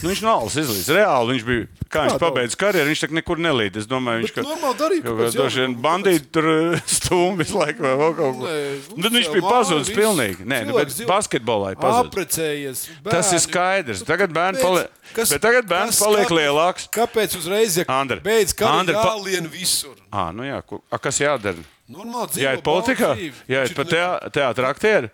nu, 0.02 0.10
viņš 0.10 0.22
no 0.24 0.32
Allas 0.34 0.56
izlīdz. 0.60 0.88
Reāli 0.96 1.34
viņš 1.34 1.44
bija, 1.46 1.66
kā 1.88 2.02
viņš 2.06 2.16
Kā 2.16 2.20
pabeidz 2.20 2.56
karjeru, 2.60 2.90
viņš 2.90 3.02
tak 3.06 3.14
nekur 3.16 3.40
nelīd. 3.40 3.78
Es 3.80 3.88
domāju, 3.88 4.24
viņš 4.24 4.34
Kaut 4.36 5.16
kāpēc 5.16 5.36
kā 5.36 5.40
droši 5.40 5.62
vien 5.62 5.76
bandīti 5.84 6.28
tur 6.34 6.48
uh, 6.52 6.80
stūmi 6.98 7.40
visu 7.44 7.56
laiku 7.60 7.86
vai 7.86 7.94
vēl 8.02 8.16
kaut 8.18 8.40
ko. 8.40 8.56
Nu, 8.96 9.06
viņš 9.06 9.30
uzcēl 9.30 9.38
bija 9.38 9.46
pazudis 9.48 9.92
pilnīgi. 9.96 10.48
Nē, 10.48 10.60
nu, 10.68 10.76
bet 10.76 10.92
basketbolā 11.08 11.72
ir 11.76 11.80
pazudis. 11.80 12.84
Tas 13.06 13.32
ir 13.32 13.42
skaidrs. 13.46 14.04
Tagad 14.06 14.34
bērns 14.36 14.60
paliek, 14.60 14.92
Kas- 15.16 15.32
bet 15.32 15.44
tagad 15.46 15.70
bērns 15.70 16.02
paliek 16.02 16.34
lielāks. 16.36 16.90
Kāpēc 16.92 17.38
uzreiz 17.38 17.80
ja 17.80 17.88
Andri, 17.88 18.20
beidz 18.24 18.52
pa- 18.58 18.84
jālien 19.16 19.48
visur? 19.50 19.96
À, 20.12 20.28
nu 20.34 20.44
jā, 20.46 20.60
ko, 20.66 20.82
a, 20.90 20.98
kas 21.00 21.18
jādara? 21.22 21.64
Normāli 21.86 22.32
dzīvo 22.34 22.42
Jā, 22.42 22.52
ir 22.56 22.62
politikā, 22.66 23.10
jā, 23.46 23.60
Viņš 23.62 23.70
ir 23.70 23.76
pat 23.78 23.92
ne- 23.94 24.30
teātrī. 24.34 25.10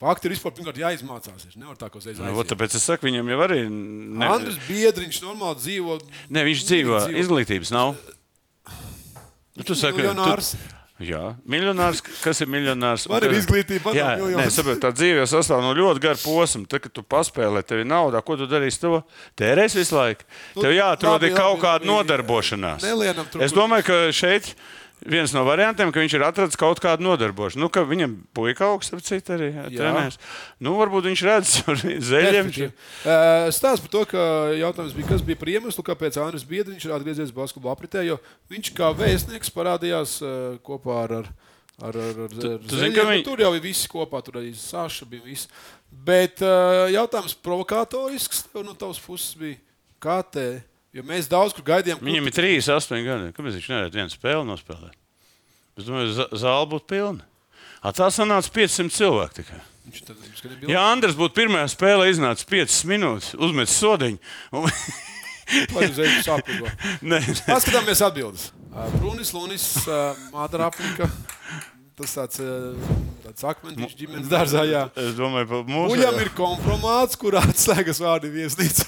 Fakti 0.00 0.30
ir 0.30 0.32
vispār 0.32 0.54
pirmkārt 0.56 0.78
jāizmācās. 0.80 1.42
Viņš 1.44 1.58
nevar 1.60 1.76
tā 1.76 1.90
kā 1.92 2.00
uzreiz 2.00 2.16
Nu, 2.24 2.32
vot 2.32 2.48
tāpēc 2.48 2.72
es 2.78 2.86
saku, 2.88 3.04
viņam 3.10 3.28
jau 3.34 3.40
arī. 3.44 3.58
Ne, 3.68 4.30
Andris 4.32 4.56
Biedriņš 4.64 5.18
normāli 5.26 5.60
dzīvo. 5.60 5.98
ne, 6.32 6.44
viņš 6.48 6.62
dzīvo, 6.70 7.00
izglītības 7.20 7.72
nav. 7.76 7.94
Nu, 9.56 9.66
tu 9.66 9.74
saki, 9.76 10.00
miljonārs. 10.00 10.54
Tu, 10.56 11.10
jā, 11.10 11.20
miljonārs. 11.44 12.00
Kas 12.22 12.40
ir 12.40 12.48
miljonārs? 12.48 13.04
Man 13.12 13.26
ir 13.28 13.34
izglītība, 13.42 13.90
man 13.90 13.98
Jā, 13.98 14.08
nē, 14.40 14.46
saprot, 14.54 14.80
tā 14.80 14.92
dzīve 14.96 15.26
sastāv 15.28 15.60
no 15.64 15.74
ļoti 15.76 16.00
gara 16.06 16.16
posma. 16.22 16.64
Tad, 16.70 16.80
kad 16.86 16.94
tu 16.96 17.04
paspēlē, 17.04 17.60
tev 17.66 17.82
ir 17.84 17.88
nauda, 17.90 18.22
ko 18.24 18.38
tu 18.40 18.48
darīsi 18.48 18.80
to? 18.86 19.02
Tērēs 19.40 19.76
visu 19.76 19.98
laiku. 19.98 20.24
Nu, 20.56 20.64
Tev 20.64 20.76
jāatrod 20.78 21.18
labi, 21.18 21.28
ir 21.32 21.36
kaut 21.36 21.58
labi, 21.58 21.64
kāda 21.66 21.84
labi. 21.84 21.92
nodarbošanās. 21.92 22.84
Nelienam 22.88 23.28
Es 23.44 23.52
domāju, 23.56 23.90
ka 23.90 24.00
šeit. 24.16 24.54
Viens 25.08 25.32
no 25.32 25.44
variantiem, 25.46 25.88
ka 25.94 26.00
viņš 26.02 26.14
ir 26.18 26.24
atradzis 26.26 26.58
kaut 26.60 26.80
kādu 26.82 27.06
nodarbošanos. 27.06 27.56
Nu, 27.60 27.68
ka 27.72 27.84
viņam 27.88 28.18
puika 28.36 28.66
augsts, 28.68 28.92
ap 28.92 29.00
citu 29.06 29.32
arī 29.36 29.48
Jā. 29.54 29.64
trenēs. 29.72 30.18
Nu, 30.60 30.74
varbūt 30.76 31.08
viņš 31.08 31.22
redz 31.24 31.52
zeļiem. 32.10 32.50
Uh, 32.50 33.48
Stāsts 33.54 33.80
par 33.86 33.92
to, 33.94 34.02
ka 34.12 34.24
jautājums 34.60 34.92
bija, 34.98 35.08
kas 35.14 35.24
bija 35.24 35.40
par 35.40 35.48
iemeslu, 35.54 35.84
kāpēc 35.86 36.18
Andris 36.20 36.44
Biedriņš 36.44 36.84
ir 36.88 36.96
atgriezies 36.98 37.32
basketbola 37.32 37.72
apritē, 37.78 38.02
jo 38.04 38.18
viņš 38.52 38.72
kā 38.76 38.90
vēstnieks 38.98 39.52
parādījās 39.56 40.18
uh, 40.24 40.58
kopā 40.66 41.04
ar. 41.06 41.16
ar 41.22 41.32
Ar, 41.80 41.96
ar, 41.96 42.18
ar, 42.26 42.28
Tu- 42.28 42.58
tu 42.68 42.76
zini, 42.76 42.92
ka 42.92 43.06
nu, 43.06 43.08
viņi- 43.14 43.24
Tur 43.24 43.40
jau 43.40 43.54
ir 43.56 43.62
visi 43.64 43.88
kopā, 43.88 44.18
tur 44.20 44.34
arī 44.36 44.50
Saša 44.52 45.06
bija. 45.08 45.22
Visi. 45.24 45.46
Bet 45.88 46.42
uh, 46.44 46.84
jautājums 46.92 47.32
provokatorisks 47.40 48.42
tev 48.52 48.66
no 48.66 48.74
tavas 48.76 49.00
puses 49.00 49.32
bija. 49.40 49.56
Kā 49.96 50.18
te? 50.20 50.44
Jo 50.96 51.04
mēs 51.06 51.28
daudz 51.30 51.54
kur 51.54 51.64
gaidījām, 51.66 52.00
kur 52.00 52.08
Viņam 52.08 52.26
ir 52.26 52.34
3, 52.34 52.54
8 52.74 53.04
gadi. 53.06 53.32
Kāpēc 53.36 53.58
viņš 53.58 53.68
nevarētu 53.70 54.00
vienu 54.00 54.14
spēli 54.14 54.46
nospēlēt? 54.48 54.96
Es 55.78 55.86
domāju, 55.86 56.26
zāle 56.34 56.70
būtu 56.72 56.88
pilna. 56.90 57.26
A, 57.80 57.92
tā 57.96 58.10
sanāca 58.12 58.50
500 58.52 58.92
cilvēku 58.92 59.38
tikai. 59.38 59.60
Ja 60.68 60.82
Andris 60.90 61.16
būtu 61.18 61.38
pirmajā 61.38 61.70
spēlē 61.72 62.10
iznācis 62.10 62.46
5 62.50 62.80
minūtes, 62.90 63.30
uzmetis 63.38 63.78
sodiņu. 63.80 64.20
Un... 64.58 64.66
Paskatāmies 67.48 68.02
atbildes. 68.06 68.50
Brunis 68.98 69.32
Lunis, 69.34 69.64
Madara 70.30 70.68
Afrika. 70.70 71.08
Tas 72.00 72.14
tāds, 72.16 72.38
uh, 72.40 72.92
tāds 73.26 73.44
akmentiņš 73.44 73.90
ģimenes 73.98 74.28
dārzā. 74.32 74.62
Jā. 74.64 74.86
es 74.96 75.12
domāju, 75.18 75.48
par 75.50 75.66
mūsu 75.68 75.92
Uļam 75.98 76.16
ir 76.22 76.30
kompromāts, 76.38 77.18
kurā 77.20 77.42
atslēgas 77.44 78.00
vārdi 78.00 78.30
viesnīca. 78.32 78.86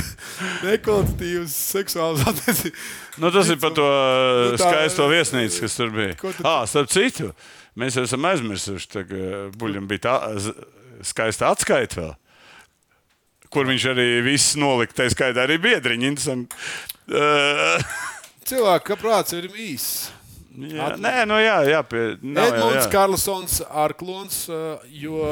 Nekvalitatīvas 0.66 1.52
seksuālas 1.74 2.24
attiecības. 2.30 2.86
Nu, 3.20 3.30
tas 3.34 3.50
ir 3.52 3.58
par 3.60 3.74
to 3.76 3.84
Nu, 3.84 4.56
tā- 4.56 4.70
skaisto 4.70 5.08
viesnīcu, 5.10 5.60
kas 5.66 5.76
tur 5.76 5.92
bija. 5.94 6.14
Tu- 6.16 6.46
Ah, 6.48 6.64
starp 6.66 6.88
citu, 6.90 7.32
mēs 7.76 7.98
esam 8.00 8.24
aizmirsuši, 8.30 8.88
ka 8.94 9.02
Buļbuļsakām 9.60 9.88
bija 9.90 10.04
tā 10.06 10.16
skaista 11.06 11.50
atskaita 11.52 12.00
vēl. 12.00 12.14
Kur 13.50 13.66
viņš 13.66 13.84
arī 13.92 14.08
viss 14.22 14.54
nolika, 14.56 14.94
tā 15.02 15.08
skaitā 15.10 15.44
arī 15.44 15.58
biedriņi. 15.60 16.14
Uh, 17.10 17.82
Cilvēka 18.48 18.96
prāts 18.96 19.34
ir 19.36 19.48
īss. 19.50 20.08
Jā, 20.50 20.90
nē, 21.00 21.14
nu 21.30 21.38
jā, 21.40 21.56
jā, 21.70 21.80
pie, 21.86 22.04
jau, 22.20 22.46
Edmunds. 22.46 22.88
Karlsons 22.92 23.60
ar 23.68 23.94
klons, 23.98 24.42
uh, 24.50 24.82
jo 24.90 25.24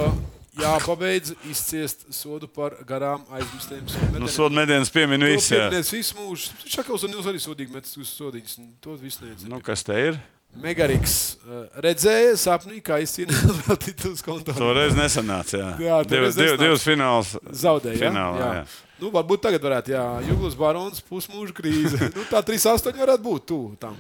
jāpabeidz 0.59 1.35
izciest 1.51 2.09
sodu 2.15 2.49
par 2.51 2.77
garām 2.87 3.23
aizmestiem. 3.35 3.85
Nu, 4.19 4.31
sodu 4.31 4.57
medienas 4.59 4.91
piemin 4.95 5.23
visu. 5.27 5.55
jā. 5.55 5.69
Pieminēs 5.69 5.93
visu 5.95 6.19
mūžu. 6.19 6.57
Šakals 6.67 7.07
un 7.07 7.15
jūs 7.19 7.29
arī 7.31 7.43
sodīgi 7.43 7.75
metas 7.75 7.95
uz 8.01 8.11
sodiņas. 8.15 8.59
To 8.85 8.97
visu 8.99 9.27
nezinu. 9.27 9.55
Nu, 9.55 9.63
kas 9.65 9.87
te 9.87 9.99
ir? 10.09 10.19
Megariks 10.59 11.37
uh, 11.45 11.67
redzēja 11.85 12.33
sapnī, 12.41 12.81
kā 12.83 12.97
izcīnīja 13.05 13.53
vēl 13.69 13.77
tituls 13.85 14.23
konto. 14.25 14.55
Toreiz 14.57 14.97
nesanāca. 14.97 15.59
Jā, 15.61 15.69
Jā, 15.85 15.99
divas, 16.09 16.35
div, 16.35 16.49
nesanāca. 16.55 16.63
divas 16.65 16.87
fināls. 16.89 17.33
Zaudēja. 17.61 17.99
jā? 18.01 18.09
Finālā, 18.09 18.39
jā. 18.41 18.49
jā. 18.63 18.65
Nu, 18.99 19.13
varbūt 19.15 19.45
tagad 19.45 19.63
varētu, 19.63 19.93
jā, 19.95 20.03
Juglas 20.27 20.57
barons, 20.59 21.05
pusmūža 21.07 21.55
krīze. 21.55 22.01
nu, 22.17 22.25
tā 22.33 22.41
3,8 22.49 22.97
varētu 22.99 23.23
būt 23.29 23.47
tuvu 23.53 23.77
tam. 23.79 23.95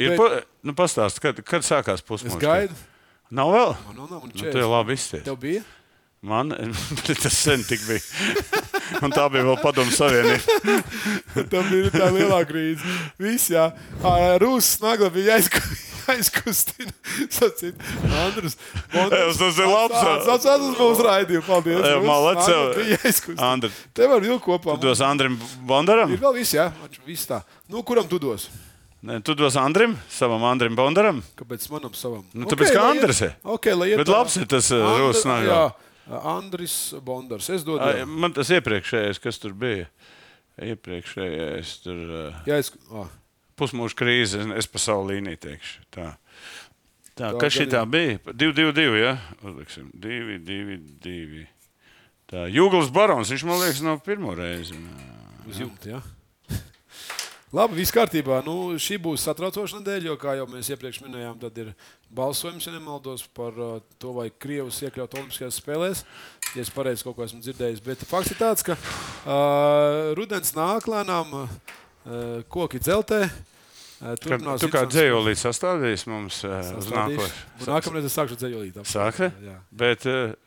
Ir, 0.00 0.14
Bet- 0.14 0.16
pa, 0.22 0.30
nu, 0.70 0.72
pastāst, 0.78 1.20
kad, 1.20 1.42
kad 1.44 1.66
sākās 1.66 2.00
Es 2.00 2.06
pusmūžs? 2.08 2.38
gaidu. 2.40 2.78
Nav 3.30 3.52
vēl? 3.52 3.74
Man 3.90 3.98
nav, 4.00 4.06
nav, 4.08 4.22
man 4.24 4.30
Nu, 4.30 4.32
tu 4.32 4.40
četri. 4.46 4.62
jau 4.64 4.70
labi 4.72 4.96
izties. 4.96 5.26
Tev 5.26 5.36
bija? 5.42 5.60
Man 6.22 6.54
tas 7.06 7.36
sen 7.36 7.62
tik 7.68 7.84
bija. 7.86 8.00
Un 9.00 9.12
tā 9.14 9.26
bija 9.30 9.44
vēl 9.46 9.58
padomu 9.62 9.92
savienība. 9.94 10.58
Tā 11.52 11.60
bija 11.70 11.90
tā 11.94 12.08
lielā 12.14 12.40
krīze. 12.48 12.82
Viss, 13.22 13.50
jā. 13.52 13.68
Rūsas 14.42 14.80
nagla 14.82 15.10
bija 15.14 15.36
jāizku- 15.36 15.62
jāizkustina. 16.10 16.92
Sacīt, 17.30 17.78
Andrus. 18.24 18.56
Ev, 18.90 19.10
tas 19.38 19.60
ir 19.62 19.68
labs. 19.70 20.00
Tas 20.26 20.48
ir 20.50 20.64
mūsu 20.78 21.06
raidījumu. 21.06 21.44
Paldies. 21.46 21.78
Ev, 21.84 22.00
Rūsas 22.00 22.08
malac, 22.08 22.40
nagla 22.42 22.56
ev. 22.56 22.72
bija 22.80 22.98
jāizkustina. 23.04 23.50
Andri, 23.52 23.70
Te 23.94 24.08
var 24.10 24.24
vilkt 24.26 24.44
kopā. 24.48 24.74
tu 24.80 24.88
dos 24.90 25.04
Andrim 25.06 25.38
Bondaram? 25.70 26.10
Ir 26.16 26.20
vēl 26.24 26.34
viss, 26.40 26.56
jā. 26.58 26.66
Viss 27.06 27.28
tā. 27.30 27.42
Nu, 27.70 27.84
kuram 27.86 28.08
tu 28.10 28.18
dos? 28.22 28.48
Nē, 29.06 29.20
tu 29.24 29.32
dos 29.38 29.54
Andrim, 29.56 29.94
savam 30.12 30.42
Andrim 30.44 30.74
Bondaram. 30.76 31.22
Kāpēc 31.38 31.62
manam 31.72 31.94
savam? 31.96 32.24
Nu, 32.36 32.44
tāpēc, 32.50 32.74
ka 32.74 32.82
lai 32.82 32.90
iet- 32.98 32.98
Andris 33.04 33.22
ir. 33.24 33.30
Ok, 33.48 33.70
lai 33.72 33.92
iet 33.94 34.02
Bet 34.02 34.10
labs 34.12 34.36
ir 34.42 34.44
tas, 34.50 34.66
Andr- 34.76 34.98
Rūsas 35.06 35.24
nagla. 35.30 35.54
Jā, 35.54 35.62
Andris 36.08 36.94
Bondars. 37.04 37.50
Es 37.50 37.62
dodu. 37.66 37.84
Jā. 37.84 38.06
Man 38.08 38.32
tas 38.32 38.48
iepriekšējais, 38.50 39.20
kas 39.22 39.38
tur 39.38 39.52
bija. 39.54 39.86
Iepriekšējais 40.60 41.74
tur 41.84 42.00
Jā, 42.48 42.58
es. 42.60 42.72
Ah. 42.92 43.08
pusmūža 43.60 43.96
krīze, 43.96 44.40
es- 44.56 44.66
pa 44.66 44.78
savu 44.78 45.08
līniju 45.10 45.38
teikšu. 45.40 45.84
Tā. 45.90 46.16
Tā, 47.16 47.32
Tā 47.32 47.38
kas 47.40 47.52
šī 47.52 47.66
tā 47.68 47.84
bija? 47.88 48.18
2, 48.32 48.52
2, 48.56 48.72
2. 48.72 48.96
Ja? 49.00 49.18
Uzliksim. 49.44 49.90
2, 49.94 50.38
2, 50.40 50.78
2. 51.04 51.46
Tā 52.30 52.46
Jūgls 52.48 52.92
Barons, 52.94 53.28
viņš 53.30 53.44
man 53.44 53.58
liekas, 53.60 53.82
nav 53.82 54.00
pirmo 54.06 54.34
reizi. 54.38 54.76
Uz 55.48 55.58
jumta, 55.58 55.88
jā. 55.96 56.00
Labi, 57.50 57.80
viss 57.80 57.90
kārtībā. 57.90 58.36
Nu, 58.46 58.76
šī 58.78 58.94
būs 59.02 59.24
satraucoša 59.26 59.80
nedēļa, 59.80 60.06
jo, 60.06 60.14
kā 60.22 60.36
jau 60.38 60.44
mēs 60.52 60.68
iepriekš 60.70 61.00
minējām, 61.02 61.34
tad 61.42 61.56
ir 61.58 61.72
balsojums, 62.14 62.68
ja 62.68 62.74
nemaldos, 62.76 63.24
par 63.34 63.56
uh, 63.58 63.80
to, 63.98 64.12
vai 64.14 64.28
Krievijas 64.30 64.78
iekļaut 64.86 65.16
Olimpiskajās 65.18 65.58
spēlēs. 65.58 66.04
Ja 66.54 66.62
es 66.62 66.70
pareizi 66.70 67.02
kaut 67.06 67.18
ko 67.18 67.26
esmu 67.26 67.42
dzirdējis. 67.42 67.82
Bet 67.82 68.04
fakts 68.06 68.30
ir 68.30 68.38
tāds, 68.38 68.62
ka 68.66 68.76
uh, 68.78 70.12
rudens 70.18 70.54
nāk 70.54 70.86
lēnām, 70.90 71.34
uh, 71.34 71.80
koki 72.54 72.78
dzeltē. 72.86 73.24
Uh, 73.26 74.14
turpinās 74.22 74.62
tu 74.62 74.70
kā 74.70 74.84
dzējolīts 74.86 75.42
sastādījis 75.48 76.06
mums 76.06 76.44
uh, 76.46 76.60
uz. 76.78 76.86
Un 76.94 77.66
Nākamreiz 77.66 78.06
es 78.06 78.14
sākšu 78.14 78.38
dzējolīt. 78.38 78.78
Sāka? 78.86 79.32
Jā. 79.42 79.58
Bet 79.74 80.06
uh, 80.06 80.38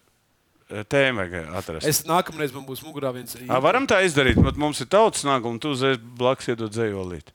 vajag 0.73 1.37
atrast. 1.59 1.87
Es... 1.87 2.01
Nākamreiz 2.09 2.53
man 2.55 2.65
būs 2.67 2.83
mugurā 2.85 3.13
viens. 3.15 3.37
A, 3.47 3.59
varam 3.63 3.87
tā 3.89 4.01
izdarīt, 4.07 4.39
bet 4.43 4.59
mums 4.59 4.81
ir 4.83 4.89
tautas 4.91 5.25
nāga, 5.27 5.49
un 5.49 5.59
tu 5.61 5.73
uzreiz 5.75 5.99
blakus 6.01 6.49
iedod 6.53 6.73
dzējolīt. 6.73 7.31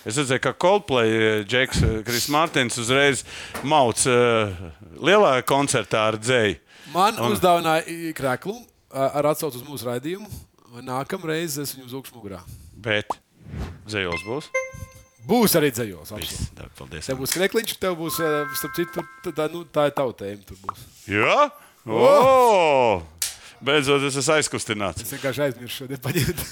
Es 0.00 0.16
redzēju, 0.16 0.40
ka 0.40 0.54
Coldplay, 0.56 1.42
Džeks, 1.44 1.82
Kris 2.06 2.30
Mārtiņš 2.32 2.78
uzreiz 2.80 3.24
mauc 3.68 4.00
uh, 4.08 4.54
lielā 4.96 5.34
koncertā 5.48 6.06
ar 6.08 6.16
dzēju. 6.20 6.56
Man 6.94 7.18
Un- 7.20 7.34
uzdāvināja 7.36 8.14
krēklu 8.16 8.56
ar 8.90 9.28
atsauci 9.30 9.60
uz 9.60 9.66
mūsu 9.66 9.90
raidījumu. 9.90 10.30
Nākamreiz 10.86 11.58
es 11.60 11.74
viņu 11.76 11.90
uzlūkšu 11.90 12.16
mugurā. 12.16 12.40
Bet 12.80 13.12
dzējols 13.90 14.24
būs. 14.24 14.48
Būs 15.28 15.54
arī 15.58 15.68
dzējos. 15.74 16.14
paldies. 16.78 17.08
Tev 17.10 17.18
būs 17.20 17.34
krēkliņš, 17.36 17.74
tev 17.82 17.98
būs, 18.00 18.16
starp 18.56 18.78
citu, 18.78 19.04
tā, 19.28 19.50
nu, 19.52 19.66
tā 19.68 19.90
ir 19.90 19.96
tava 19.98 20.14
tēma. 20.16 20.46
tur 20.48 20.56
būs. 20.64 20.86
Jā? 21.10 21.50
Oh! 21.90 23.02
Beidzot, 23.60 24.04
es 24.06 24.14
esmu 24.16 24.36
aizkustināts. 24.38 25.02
Es 25.02 25.10
vienkārši 25.10 25.42
aizmirsu 25.48 25.82
šodien 25.82 26.00
paņemt. 26.04 26.44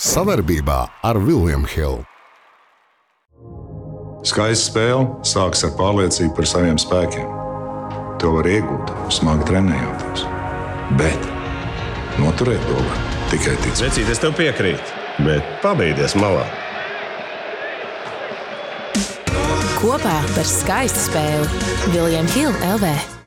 Savarbībā 0.00 0.78
ar 1.04 1.18
Vilniņu 1.20 1.68
Hildu. 1.74 2.06
Skaista 4.30 4.70
spēle 4.70 5.26
sākas 5.26 5.64
ar 5.66 5.74
pārliecību 5.78 6.34
par 6.38 6.48
saviem 6.48 6.78
spēkiem. 6.80 7.28
To 8.20 8.34
var 8.36 8.48
iegūt, 8.48 8.94
smagi 9.16 9.48
trenējoties. 9.48 10.26
Bet 11.00 11.28
noturēt 12.20 12.64
to 12.68 12.78
var 12.78 13.04
tikai 13.32 13.56
ticēt. 13.64 13.86
Vecīt, 13.88 14.10
es 14.12 14.20
tev 14.20 14.36
piekrītu, 14.36 14.99
bet 15.24 15.54
pabeigties 15.64 16.16
malā. 16.18 16.44
Kopā 19.80 20.18
par 20.34 20.44
skaistu 20.48 21.06
spēli 21.08 21.94
Viljams 21.94 22.36
Hilde 22.36 22.74
LV. 22.74 23.18